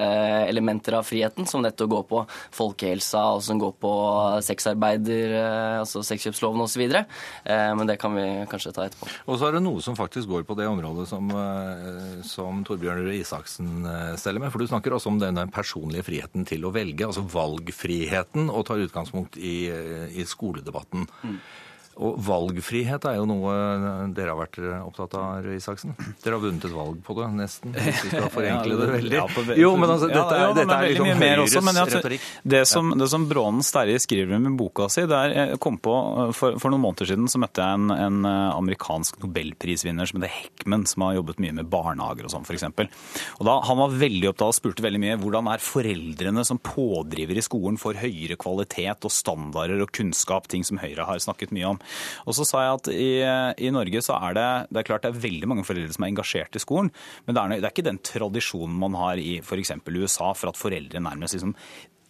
[0.49, 2.21] elementer av friheten, som nettopp går på
[2.55, 3.93] folkehelsa, og som går på
[4.45, 6.83] sexarbeider, eh, altså sexkjøpsloven osv.
[6.85, 9.09] Eh, men det kan vi kanskje ta etterpå.
[9.27, 13.03] Og så er det noe som faktisk går på det området som, eh, som Torbjørn
[13.05, 13.87] Røe Isaksen
[14.19, 14.51] steller med.
[14.53, 18.83] For du snakker også om denne personlige friheten til å velge, altså valgfriheten, og tar
[18.85, 19.55] utgangspunkt i,
[20.15, 21.07] i skoledebatten.
[21.23, 21.39] Mm.
[21.95, 23.51] Og valgfrihet er jo noe
[24.15, 25.93] dere har vært opptatt av, Røe Isaksen.
[26.23, 27.71] Dere har vunnet et valg på det, nesten.
[27.75, 29.21] Hvis vi skal forenkle det veldig.
[29.61, 32.25] Jo, men altså, dette, ja, dette er liksom Høyres også, retorikk.
[32.55, 35.93] Det som, det som Brånen Sterje skriver med boka si, det er, jeg kom på,
[36.35, 40.83] for, for, noen måneder siden så møtte jeg en, en amerikansk nobelprisvinner som heter Heckman,
[40.89, 42.67] som har jobbet mye med barnehager og sånn, f.eks.
[43.39, 47.39] Og da, Han var veldig opptatt og spurte veldig mye hvordan er foreldrene som pådriver
[47.39, 51.71] i skolen for høyere kvalitet og standarder og kunnskap, ting som Høyre har snakket mye
[51.71, 51.81] om.
[52.25, 53.09] Og så sa jeg at i,
[53.67, 56.13] i Norge så er det, det er klart det er veldig mange foreldre som er
[56.13, 56.91] engasjert i skolen,
[57.25, 59.75] men det er, det er ikke den tradisjonen man har i f.eks.
[59.85, 61.55] USA for at foreldre nærmest liksom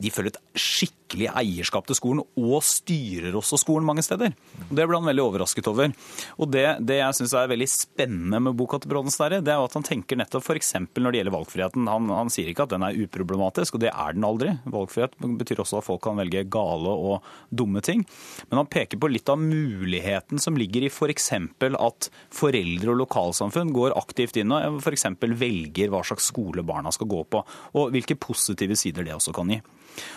[0.02, 4.34] de føler et skikkelig eierskap til skolen, og styrer også skolen mange steder.
[4.70, 5.94] Og det ble han veldig overrasket over.
[6.40, 9.64] Og Det, det jeg syns er veldig spennende med boka til Bråten Sterre, det er
[9.64, 10.74] at han tenker nettopp f.eks.
[10.80, 11.88] når det gjelder valgfriheten.
[11.92, 14.56] Han, han, sier ikke at den er uproblematisk, og det er den aldri.
[14.66, 18.06] Valgfrihet betyr også at folk kan velge gale og dumme ting.
[18.50, 21.32] Men han peker på litt av muligheten som ligger i f.eks.
[21.36, 25.08] at foreldre og lokalsamfunn går aktivt inn og f.eks.
[25.22, 27.44] velger hva slags skole barna skal gå på,
[27.76, 29.62] og hvilke positive sider det også kan gi.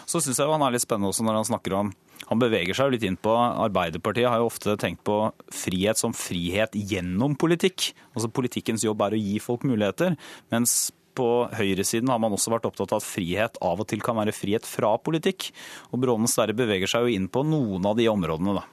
[0.09, 1.95] Så syns jeg han er litt spennende også når han snakker om
[2.29, 6.13] Han beveger seg jo litt inn på Arbeiderpartiet har jo ofte tenkt på frihet som
[6.13, 7.93] frihet gjennom politikk.
[8.13, 10.19] Altså Politikkens jobb er å gi folk muligheter.
[10.53, 14.19] mens på høyresiden har man også vært opptatt av at frihet av og til kan
[14.21, 15.51] være frihet fra politikk.
[15.91, 18.67] Og Brånen Sverre beveger seg jo inn på noen av de områdene, da.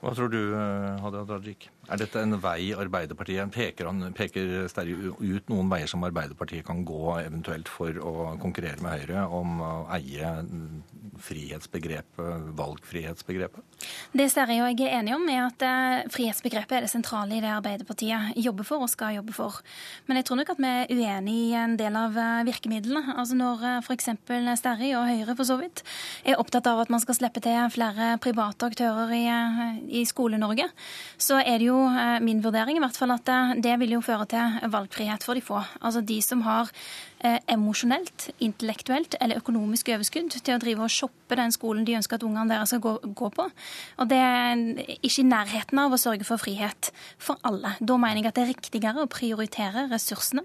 [0.00, 0.40] Hva tror du,
[1.04, 1.68] Hadia Tajik?
[1.90, 6.84] Er dette en vei Arbeiderpartiet peker, han, peker Sterje ut noen veier som Arbeiderpartiet kan
[6.86, 8.12] gå eventuelt for å
[8.42, 10.30] konkurrere med Høyre om å eie
[11.20, 13.64] frihetsbegrepet, valgfrihetsbegrepet?
[14.16, 17.42] Det Sterje og jeg er enige om, er at eh, frihetsbegrepet er det sentrale i
[17.42, 19.58] det Arbeiderpartiet jobber for og skal jobbe for.
[20.06, 23.16] Men jeg tror nok at vi er uenige i en del av eh, virkemidlene.
[23.16, 24.10] Altså Når eh, f.eks.
[24.60, 25.82] Sterri og Høyre for så vidt
[26.24, 29.24] er opptatt av at man skal slippe til flere private aktører i,
[30.00, 30.70] i Skole-Norge,
[31.20, 34.02] så er det jo Eh, min vurdering i hvert fall at eh, det vil jo
[34.04, 35.62] føre til valgfrihet for de få.
[35.80, 36.70] Altså de som har
[37.20, 42.24] emosjonelt, intellektuelt eller økonomisk overskudd til å drive og shoppe den skolen de ønsker at
[42.26, 43.46] ungene deres skal gå, gå, på.
[44.00, 44.62] Og det er
[45.00, 46.90] ikke i nærheten av å sørge for frihet
[47.20, 47.74] for alle.
[47.80, 50.44] Da mener jeg at det er riktigere å prioritere ressursene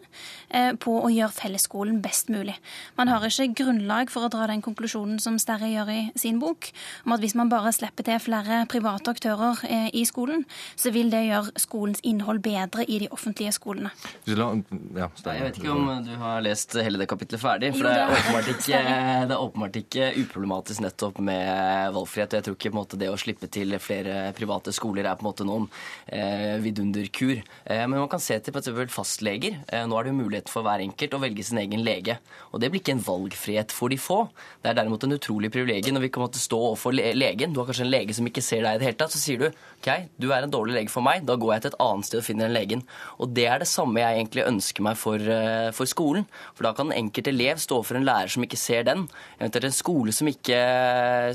[0.50, 2.58] eh, på å gjøre fellesskolen best mulig.
[3.00, 6.70] Man har ikke grunnlag for å dra den konklusjonen som Sterre gjør i sin bok,
[7.06, 10.46] om at hvis man bare slipper til flere private aktører eh, i skolen,
[10.76, 13.94] så vil det gjøre skolens innhold bedre i de offentlige skolene.
[14.28, 17.72] Ja, jeg vet ikke om du har lest lest hele det kapitlet ferdig.
[17.76, 18.80] For det er åpenbart ikke,
[19.28, 22.34] det er åpenbart ikke uproblematisk nettopp med valgfrihet.
[22.34, 25.18] Og jeg tror ikke på en måte, det å slippe til flere private skoler er
[25.18, 25.68] på en måte noen
[26.08, 27.42] eh, vidunderkur.
[27.66, 29.60] Eh, men man kan se til eksempel fastleger.
[29.68, 32.18] Eh, nå er det jo mulighet for hver enkelt å velge sin egen lege.
[32.52, 34.22] Og det blir ikke en valgfrihet for de få.
[34.64, 37.54] Det er derimot en utrolig privilegium når vi kan måtte stå overfor le legen.
[37.54, 39.14] Du har kanskje en lege som ikke ser deg i det hele tatt.
[39.14, 39.90] Så sier du OK,
[40.22, 41.26] du er en dårlig lege for meg.
[41.28, 42.86] Da går jeg til et annet sted og finner den legen.
[43.22, 46.26] Og det er det samme jeg egentlig ønsker meg for, eh, for skolen.
[46.56, 49.06] For da kan den enkelte elev stå for en lærer som ikke ser den.
[49.40, 50.60] Eventuelt en skole som ikke,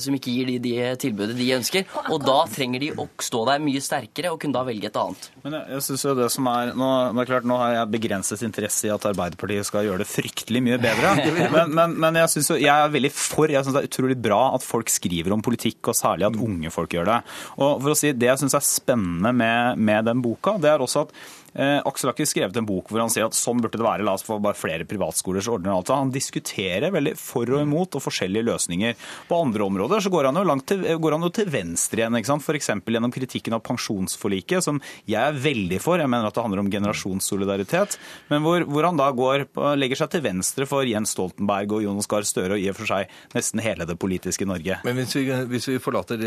[0.01, 1.87] som ikke gir de, de tilbudet de ønsker.
[2.09, 5.29] Og da trenger de å stå der mye sterkere og kunne da velge et annet.
[5.45, 7.93] Men jeg, jeg synes jo det som er, nå, det er klart, nå har jeg
[7.97, 11.15] begrenset interesse i at Arbeiderpartiet skal gjøre det fryktelig mye bedre.
[11.51, 13.51] Men, men, men jeg, synes jo, jeg er veldig for.
[13.51, 16.71] Jeg syns det er utrolig bra at folk skriver om politikk, og særlig at unge
[16.73, 17.19] folk gjør det.
[17.59, 20.85] Og for å si, Det jeg syns er spennende med, med den boka, det er
[20.85, 21.15] også at
[21.55, 24.05] Eh, Aksel har ikke skrevet en bok hvor han sier at sånn burde det være,
[24.07, 25.91] la oss få bare flere privatskoler som ordner alt.
[25.93, 28.99] Han diskuterer veldig for og imot og forskjellige løsninger.
[29.29, 32.19] På andre områder så går han jo, langt til, går han jo til venstre igjen,
[32.21, 32.47] ikke sant?
[32.47, 32.71] f.eks.
[32.87, 36.01] gjennom kritikken av pensjonsforliket, som jeg er veldig for.
[36.03, 37.99] Jeg mener at det handler om generasjonssolidaritet.
[38.31, 39.49] Men hvor, hvor han da går,
[39.81, 42.91] legger seg til venstre for Jens Stoltenberg og Jonas Gahr Støre og i og for
[42.91, 44.79] seg nesten hele det politiske Norge.
[44.87, 46.23] Men hvis vi, hvis vi forlater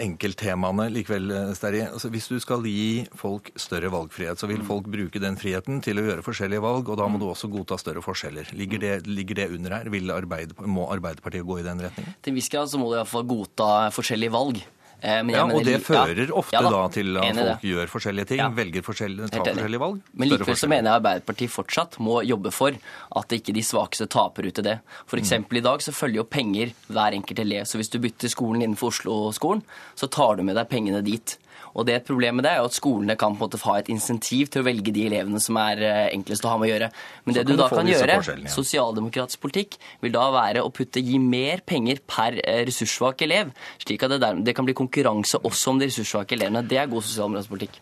[0.00, 1.84] enkelttemaene likevel, Sterri.
[1.86, 6.00] Altså, hvis du skal gi folk større valgfrihet, så vil folk bruke den friheten til
[6.00, 8.52] å gjøre forskjellige valg, og da må du også godta større forskjeller.
[8.58, 9.90] Ligger det, ligger det under her?
[9.92, 12.16] Vil Arbeid, må Arbeiderpartiet gå i den retningen?
[12.22, 14.64] Til en viss grad så må du iallfall godta forskjellige valg.
[15.04, 17.86] Eh, men Ja, mener- og det fører Ja, ofte ja da til at folk gjør
[17.92, 18.48] forskjellige ting, Ja.
[18.48, 20.00] velger forskjellige, tar forskjellige valg.
[20.14, 22.72] Men likevel så mener jeg Arbeiderpartiet fortsatt må jobbe for
[23.14, 24.80] at ikke de svakeste taper ut i det.
[25.06, 27.66] For eksempel i dag så følger jo penger hver enkelt elev.
[27.66, 29.62] Så hvis du bytter skolen innenfor Oslo-skolen,
[29.94, 31.36] så tar du med deg pengene dit.
[31.74, 33.88] Og det Problemet med det er jo at skolene kan på en måte ha et
[33.92, 36.90] insentiv til å velge de elevene som er eh, enklest å ha med å gjøre.
[37.24, 38.52] Men Så det du da kan gjøre, ja.
[38.52, 43.52] sosialdemokratisk politikk, vil da være å putte, gi mer penger per eh, ressurssvak elev.
[43.82, 46.64] Slik at det, der, det kan bli konkurranse også om de ressurssvake elevene.
[46.68, 47.80] Det er god sosialdemokratisk politikk.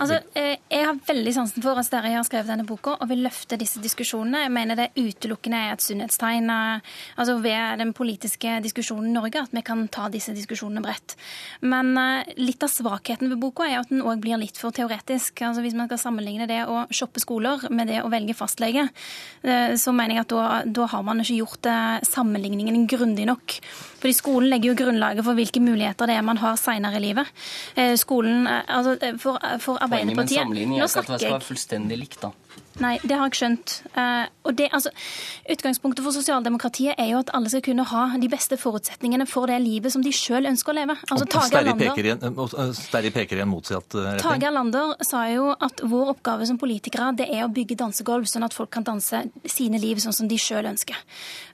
[0.00, 3.22] Altså, eh, Jeg har veldig sansen for at Sterri har skrevet denne boka og vil
[3.26, 4.44] løfte disse diskusjonene.
[4.46, 9.54] Jeg mener det utelukkende er et sunnhetstegn altså ved den politiske diskusjonen i Norge at
[9.54, 11.16] vi kan ta disse diskusjonene bredt.
[11.62, 11.92] Men
[12.40, 15.42] litt av svakheten ved boka er at den òg blir litt for teoretisk.
[15.46, 18.86] Altså Hvis man skal sammenligne det å shoppe skoler med det å velge fastlege,
[19.42, 23.58] eh, så mener jeg at da, da har man ikke gjort eh, sammenligningen grundig nok.
[24.00, 27.28] Fordi skolen legger jo grunnlaget for hvilke muligheter det er man har seinere i livet.
[27.74, 31.48] Eh, Skolen, altså for, For, Arbeiderpartiet Poenget med en sammenligning er at det skal være
[31.50, 32.32] fullstendig likt, da.
[32.80, 33.74] Nei, det har jeg skjønt.
[33.96, 34.90] Uh, og det, altså,
[35.52, 39.58] utgangspunktet for sosialdemokratiet er jo at alle skal kunne ha de beste forutsetningene for det
[39.62, 40.96] livet som de sjøl ønsker å leve.
[41.10, 44.22] Altså, Sterri peker, en- eh, peker i en motsatt retning.
[44.24, 44.48] Tage.
[44.50, 48.54] Erlander sa jo at vår oppgave som politikere det er å bygge dansegulv, sånn at
[48.56, 50.96] folk kan danse sine liv sånn som de sjøl ønsker.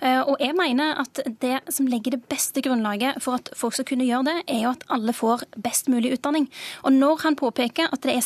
[0.02, 3.84] Uh, Og jeg mener at det som legger det beste grunnlaget for at folk skal
[3.84, 6.48] kunne gjøre det, er jo at alle får best mulig utdanning.
[6.84, 8.20] Og når han påpeker at det er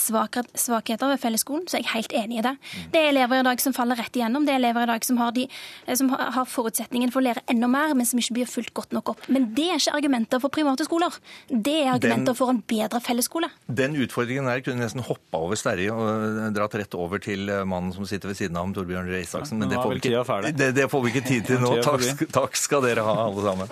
[0.54, 2.56] svakheter ved fellesskolen, så er jeg helt enig i det.
[2.90, 4.44] Det er elever i dag som faller rett igjennom.
[4.46, 5.46] Det er elever i dag som har, de,
[5.86, 8.92] eh, som har forutsetningen for å lære enda mer, men som ikke blir fulgt godt
[8.96, 9.28] nok opp.
[9.28, 11.14] Men det er ikke argumenter for private skoler.
[11.48, 13.50] Det er argumenter Den- for en bedre fellesskole.
[13.72, 17.64] Den utfordringen der kunne nesten hoppa over Sterri og eh, dratt rett over til eh,
[17.64, 19.58] mannen som sitter ved siden av ham, Torbjørn Røe Isaksen.
[19.58, 21.76] Men det får, vi ikke, det, det får vi ikke tid til nå.
[21.82, 23.68] Takk, takk skal dere ha, alle sammen.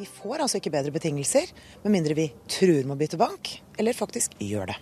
[0.00, 1.50] Vi får altså ikke bedre betingelser
[1.82, 4.76] med mindre vi truer med å bytte bank, eller faktisk gjør det.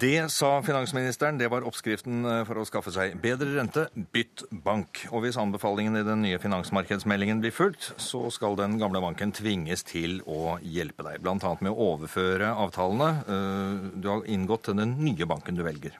[0.00, 1.36] Det sa finansministeren.
[1.36, 3.82] Det var oppskriften eh, for å skaffe seg bedre rente.
[4.14, 5.02] Bytt bank.
[5.10, 9.84] Og hvis anbefalingen i den nye finansmarkedsmeldingen blir fulgt, så skal den gamle banken tvinges
[9.90, 11.20] til å hjelpe deg.
[11.20, 11.36] Bl.a.
[11.60, 15.98] med å overføre avtalene eh, du har inngått til den nye banken du velger.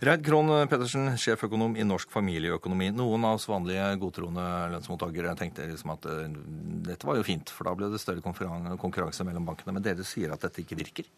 [0.00, 2.86] Reid Krohn Pettersen, sjeføkonom i Norsk familieøkonomi.
[2.96, 6.22] Noen av oss vanlige godtroende lønnsmottakere tenkte liksom at eh,
[6.86, 9.74] dette var jo fint, for da ble det større konkurranse mellom bankene.
[9.76, 11.10] Men dere sier at dette ikke virker?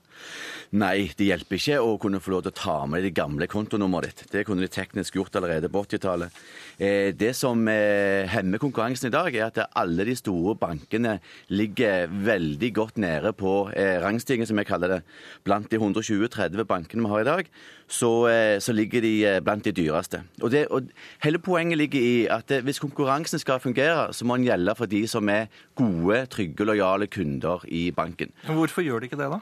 [0.75, 4.25] Nei, det hjelper ikke å kunne få lov til å ta med det gamle kontonummeret
[4.25, 4.33] ditt.
[4.33, 6.41] Det kunne de teknisk gjort allerede på 80-tallet.
[6.83, 11.21] Eh, Det som eh, hemmer konkurransen i dag, er at alle de store bankene
[11.55, 13.55] ligger veldig godt nede på
[14.03, 15.01] rangstigen, som jeg kaller det.
[15.47, 17.55] Blant de 120-30 bankene vi har i dag,
[17.93, 20.23] så, eh, så ligger de eh, blant de dyreste.
[20.41, 20.89] Og, det, og
[21.23, 24.89] Hele poenget ligger i at eh, hvis konkurransen skal fungere, så må den gjelde for
[24.89, 25.47] de som er
[25.77, 28.33] gode, trygge, lojale kunder i banken.
[28.47, 29.41] Men Hvorfor gjør de ikke det, da?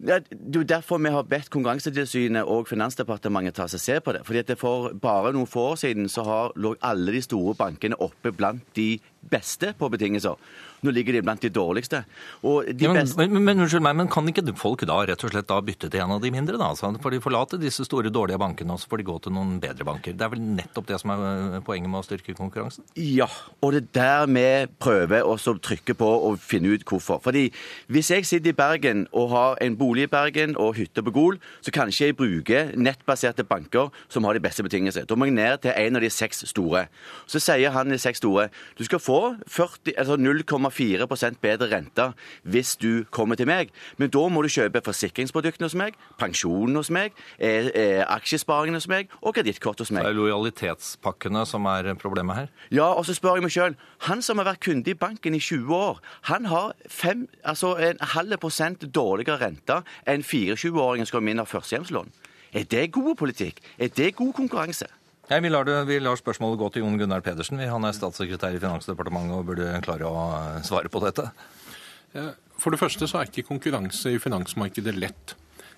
[0.00, 4.22] Ja, det er derfor vi har bedt Konkurransetilsynet og Finansdepartementet ta seg se på det.
[4.24, 7.52] Fordi at det For bare noen få år siden så har, lå alle de store
[7.58, 8.94] bankene oppe blant de
[9.30, 10.40] beste på betingelser.
[10.86, 12.02] Nå ligger de blant de dårligste.
[12.42, 15.48] De Ja, men, men, men, unnskyld meg, men kan ikke folk da rett og slett
[15.50, 16.56] da bytte til en av de mindre?
[16.56, 16.70] da?
[16.72, 19.58] Altså, for de forlater disse store, dårlige bankene, og så får de gå til noen
[19.60, 20.16] bedre banker.
[20.16, 22.86] Det er vel nettopp det som er øh, poenget med å styrke konkurransen?
[22.96, 23.28] Ja,
[23.60, 24.46] og det er der vi
[24.80, 27.20] prøver å trykke på og finne ut hvorfor.
[27.24, 27.48] Fordi
[27.92, 31.40] hvis jeg sitter i Bergen og har en bolig i Bergen og hytte på Gol,
[31.60, 35.08] så kan ikke jeg bruke nettbaserte banker som har de beste betingelsene.
[35.08, 36.86] Da må jeg ned til en av de seks store.
[37.28, 39.20] Så sier han de seks store du skal få
[39.50, 40.69] 40, altså 0,4
[41.40, 42.10] bedre rente
[42.44, 46.90] hvis du kommer til meg, men da må du kjøpe forsikringsproduktene hos meg, pensjonen hos
[46.90, 50.04] meg, eh, eh, aksjesparingen hos meg og kredittkort hos meg.
[50.04, 52.48] Det er lojalitetspakkene som er problemet her.
[52.70, 53.76] Ja, og så spør jeg meg sjøl.
[54.08, 56.00] Han som har vært kunde i banken i 20 år,
[56.30, 61.50] han har fem, altså en halv prosent dårligere rente enn 24-åringen som kommer inn av
[61.50, 62.10] førstehjemslån.
[62.52, 63.60] Er det god politikk?
[63.78, 64.86] Er det god konkurranse?
[65.30, 67.60] Nei, vi, lar det, vi lar spørsmålet gå til Jon Gunnar Pedersen.
[67.62, 71.28] Han er statssekretær i Finansdepartementet og burde klare å øh, svare på dette.
[72.58, 75.36] For det første så er ikke konkurranse i finansmarkedet lett.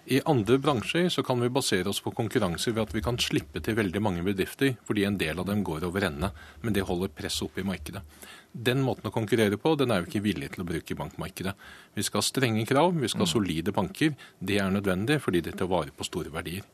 [0.09, 3.61] I andre bransjer så kan vi basere oss på konkurranse ved at vi kan slippe
[3.61, 6.32] til veldig mange bedrifter, fordi en del av dem går over ende.
[6.64, 8.00] Men det holder press oppe i markedet.
[8.53, 11.53] Den måten å konkurrere på, den er vi ikke villige til å bruke i bankmarkedet.
[11.92, 14.16] Vi skal ha strenge krav, vi skal ha solide banker.
[14.40, 16.64] Det er nødvendig fordi det tar vare på store verdier.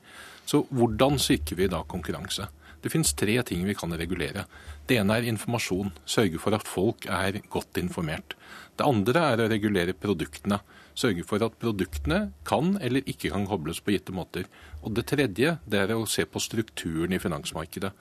[0.47, 2.47] Så hvordan sikrer vi da konkurranse?
[2.83, 4.45] Det finnes tre ting vi kan regulere.
[4.87, 5.91] Det ene er informasjon.
[6.07, 8.37] Sørge for at folk er godt informert.
[8.79, 10.61] Det andre er å regulere produktene.
[10.99, 14.47] Sørge for at produktene kan eller ikke kan kobles på gitte måter.
[14.83, 17.93] Og det tredje det er å se på strukturen i finansmarkedet.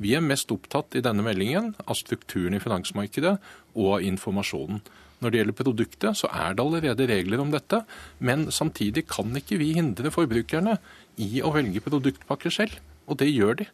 [0.00, 3.36] Vi er mest opptatt i denne meldingen av strukturen i finansmarkedet
[3.76, 4.82] og av informasjonen.
[5.22, 7.84] Når det gjelder produktet, så er det allerede regler om dette.
[8.18, 10.80] Men samtidig kan ikke vi hindre forbrukerne
[11.22, 12.80] i å velge produktpakker selv.
[13.06, 13.68] Og det gjør de.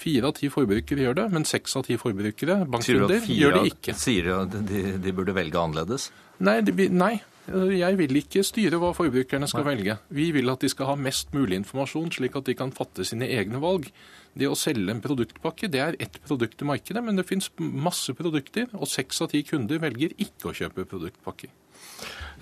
[0.00, 3.94] Fire av ti forbrukere gjør det, men seks av ti forbrukere, bankkunder, gjør det ikke.
[3.98, 6.10] Sier du at de, de burde velge annerledes?
[6.44, 7.14] Nei, de, nei,
[7.44, 9.98] jeg vil ikke styre hva forbrukerne skal velge.
[10.16, 13.28] Vi vil at de skal ha mest mulig informasjon, slik at de kan fatte sine
[13.28, 13.90] egne valg.
[14.34, 18.16] Det å selge en produktpakke det er ett produkt i markedet, men det finnes masse
[18.16, 21.52] produkter, og seks av ti kunder velger ikke å kjøpe produktpakker.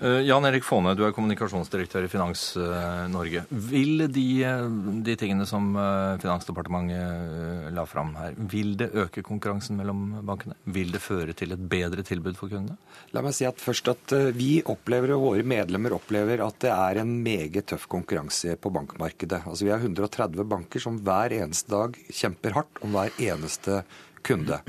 [0.03, 3.45] Eh, Jan Erik Faane, du er kommunikasjonsdirektør i Finans eh, Norge.
[3.69, 4.63] Vil de, eh,
[5.05, 5.69] de tingene som
[6.19, 10.57] Finansdepartementet la fram her, vil det øke konkurransen mellom bankene?
[10.75, 12.75] Vil det føre til et bedre tilbud for kundene?
[13.15, 16.99] La meg si at først at Vi opplever, og våre medlemmer opplever at det er
[16.99, 19.45] en meget tøff konkurranse på bankmarkedet.
[19.47, 23.85] Altså Vi har 130 banker som hver eneste dag kjemper hardt om hver eneste
[24.23, 24.59] kunde.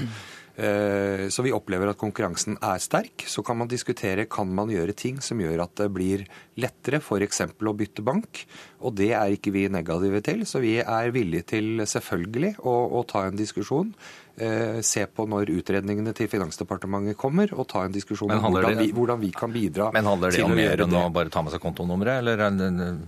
[0.56, 3.24] Eh, Så vi opplever at konkurransen er sterk.
[3.26, 6.24] Så kan man diskutere kan man gjøre ting som gjør at det blir
[6.56, 7.40] lettere f.eks.
[7.40, 8.44] å bytte bank.
[8.82, 10.44] Og det er ikke vi negative til.
[10.46, 13.92] Så vi er villige til selvfølgelig å, å ta en diskusjon.
[14.38, 18.86] eh, Se på når utredningene til Finansdepartementet kommer, og ta en diskusjon om hvordan det-
[18.86, 21.02] vi, hvordan vi kan bidra Men handler det til om mer enn det.
[21.02, 22.98] å bare ta med seg kontonummeret, eller er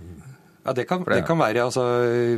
[0.67, 1.83] Ja, det kan, det- kan være, altså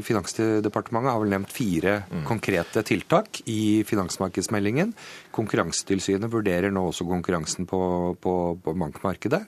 [0.06, 2.24] Finansdepartementet har vel nevnt fire Mm.
[2.28, 4.94] konkrete tiltak i finansmarkedsmeldingen.
[5.34, 9.42] Konkurransetilsynet vurderer nå også konkurransen på, på, på bankmarkedet.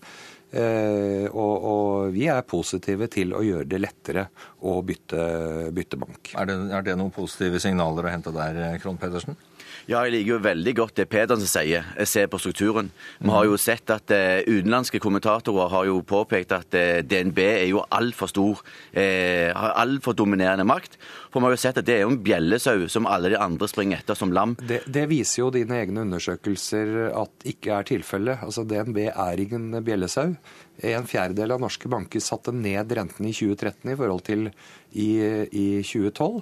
[0.52, 4.26] Eh, og, og vi er positive til å gjøre det lettere
[4.68, 6.34] å bytte, bytte bank.
[6.36, 9.38] Er det, er det noen positive signaler å hente der, Krohn Pedersen?
[9.90, 11.86] Ja, jeg liker jo veldig godt det Pedersen sier.
[11.98, 12.92] Jeg ser på strukturen.
[13.22, 17.68] Vi har jo sett at eh, utenlandske kommentatorer har jo påpekt at eh, DNB er
[17.72, 18.62] jo altfor stor,
[18.94, 21.00] eh, har altfor dominerende makt.
[21.32, 23.70] For vi har jo sett at det er jo en bjellesau som alle de andre
[23.72, 24.58] springer etter som lam.
[24.62, 28.44] Det, det viser jo dine egne undersøkelser at ikke er tilfellet.
[28.46, 30.36] Altså DNB er ingen bjellesau.
[30.82, 34.48] En fjerdedel av norske banker satte ned renten i 2013 i forhold til
[34.92, 35.10] i,
[35.50, 36.42] i 2012.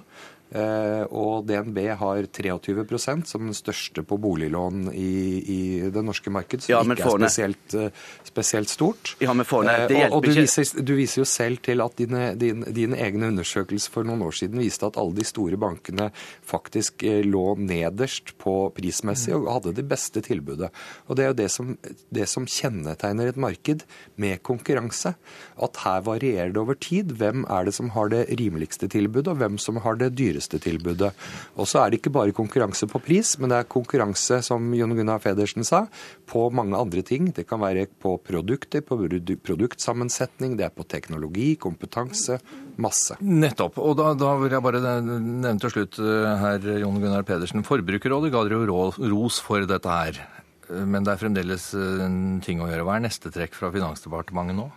[0.50, 5.12] Eh, og DNB har 23% som den største på boliglån i,
[5.46, 5.60] i
[5.94, 9.12] det norske markedet, som Ja, ikke er spesielt, eh, spesielt stort.
[9.22, 11.94] Ja, men Forne, det hjelper og, og du, viser, du viser jo selv til at
[12.00, 16.08] dine, din, dine egne undersøkelser for noen år siden viste at alle de store bankene
[16.50, 20.72] faktisk eh, lå nederst på prismessig og hadde det beste tilbudet.
[21.06, 21.72] Og det er jo det som,
[22.10, 23.86] det som kjennetegner et marked
[24.18, 25.14] med konkurranse.
[25.62, 27.14] At her varierer det over tid.
[27.22, 31.12] Hvem er det som har det rimeligste tilbudet, og hvem som har det dyreste tilbudet.
[31.60, 34.94] Og så er det ikke bare konkurranse på pris, men det er konkurranse, som Jon
[34.96, 35.84] Gunnar Federsen sa,
[36.30, 37.28] på mange andre ting.
[37.36, 38.96] Det kan være på produkter, på
[39.44, 42.40] produktsammensetning, det er på teknologi, kompetanse,
[42.80, 43.18] masse.
[43.20, 43.78] Nettopp.
[43.82, 47.66] Og da, da vil jeg bare nevne til slutt eh, her, Jon Gunnar Pedersen.
[47.66, 50.22] Forbrukerrådet ga dere jo ros for dette her.
[50.70, 52.86] Eh, Men det er fremdeles eh, en ting å gjøre.
[52.86, 54.70] Hva er neste trekk fra Finansdepartementet nå?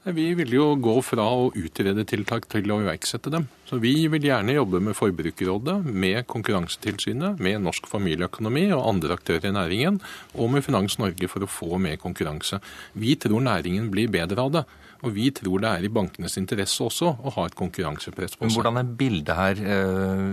[0.00, 3.44] Vi vil jo gå fra å utrede tiltak til å iverksette dem.
[3.68, 9.50] Så Vi vil gjerne jobbe med Forbrukerrådet, med Konkurransetilsynet, med Norsk familieøkonomi og andre aktører
[9.50, 10.00] i næringen,
[10.40, 12.62] og med Finans Norge for å få mer konkurranse.
[12.96, 14.64] Vi tror næringen blir bedre av det.
[15.06, 18.46] Og vi tror det er i bankenes interesse også å ha et konkurransepress på seg.
[18.50, 20.24] Men hvordan er bildet her eh,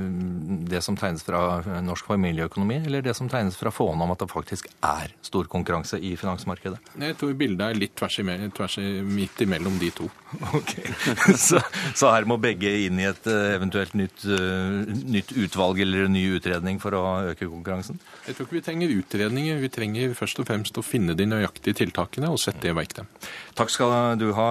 [0.68, 4.30] det som tegnes fra norsk familieøkonomi, eller det som tegnes fra Fåne om at det
[4.32, 6.80] faktisk er stor konkurranse i finansmarkedet?
[7.00, 10.10] Jeg tror bildet er litt tvers, i, tvers i- midt imellom de to.
[10.58, 10.74] Ok,
[11.40, 11.60] så,
[11.96, 16.14] så her må begge inn i et eh, eventuelt nytt, eh, nytt utvalg eller en
[16.18, 18.02] ny utredning for å øke konkurransen?
[18.28, 19.62] Jeg tror ikke vi trenger utredninger.
[19.64, 23.08] Vi trenger først og fremst å finne de nøyaktige tiltakene og sette i verk dem.
[23.58, 24.50] Takk skal du ha,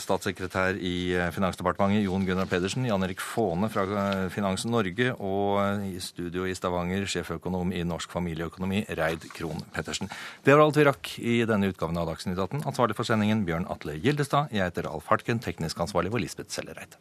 [0.00, 3.84] statssekretær i Finansdepartementet Jon Gunnar Pedersen, Jan Erik Faane fra
[4.32, 10.10] Finans Norge og i studio i Stavanger, sjeføkonom i Norsk familieøkonomi, Reid Krohn Pettersen.
[10.44, 12.66] Det var alt vi rakk i denne utgaven av Dagsnytt 18.
[12.68, 14.52] Ansvarlig for sendingen Bjørn Atle Gildestad.
[14.54, 17.00] Jeg heter Alf Hartken, teknisk ansvarlig for Lisbeth Sellereite.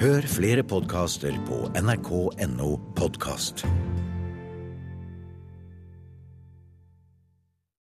[0.00, 3.66] Hør flere podkaster på nrk.no podkast.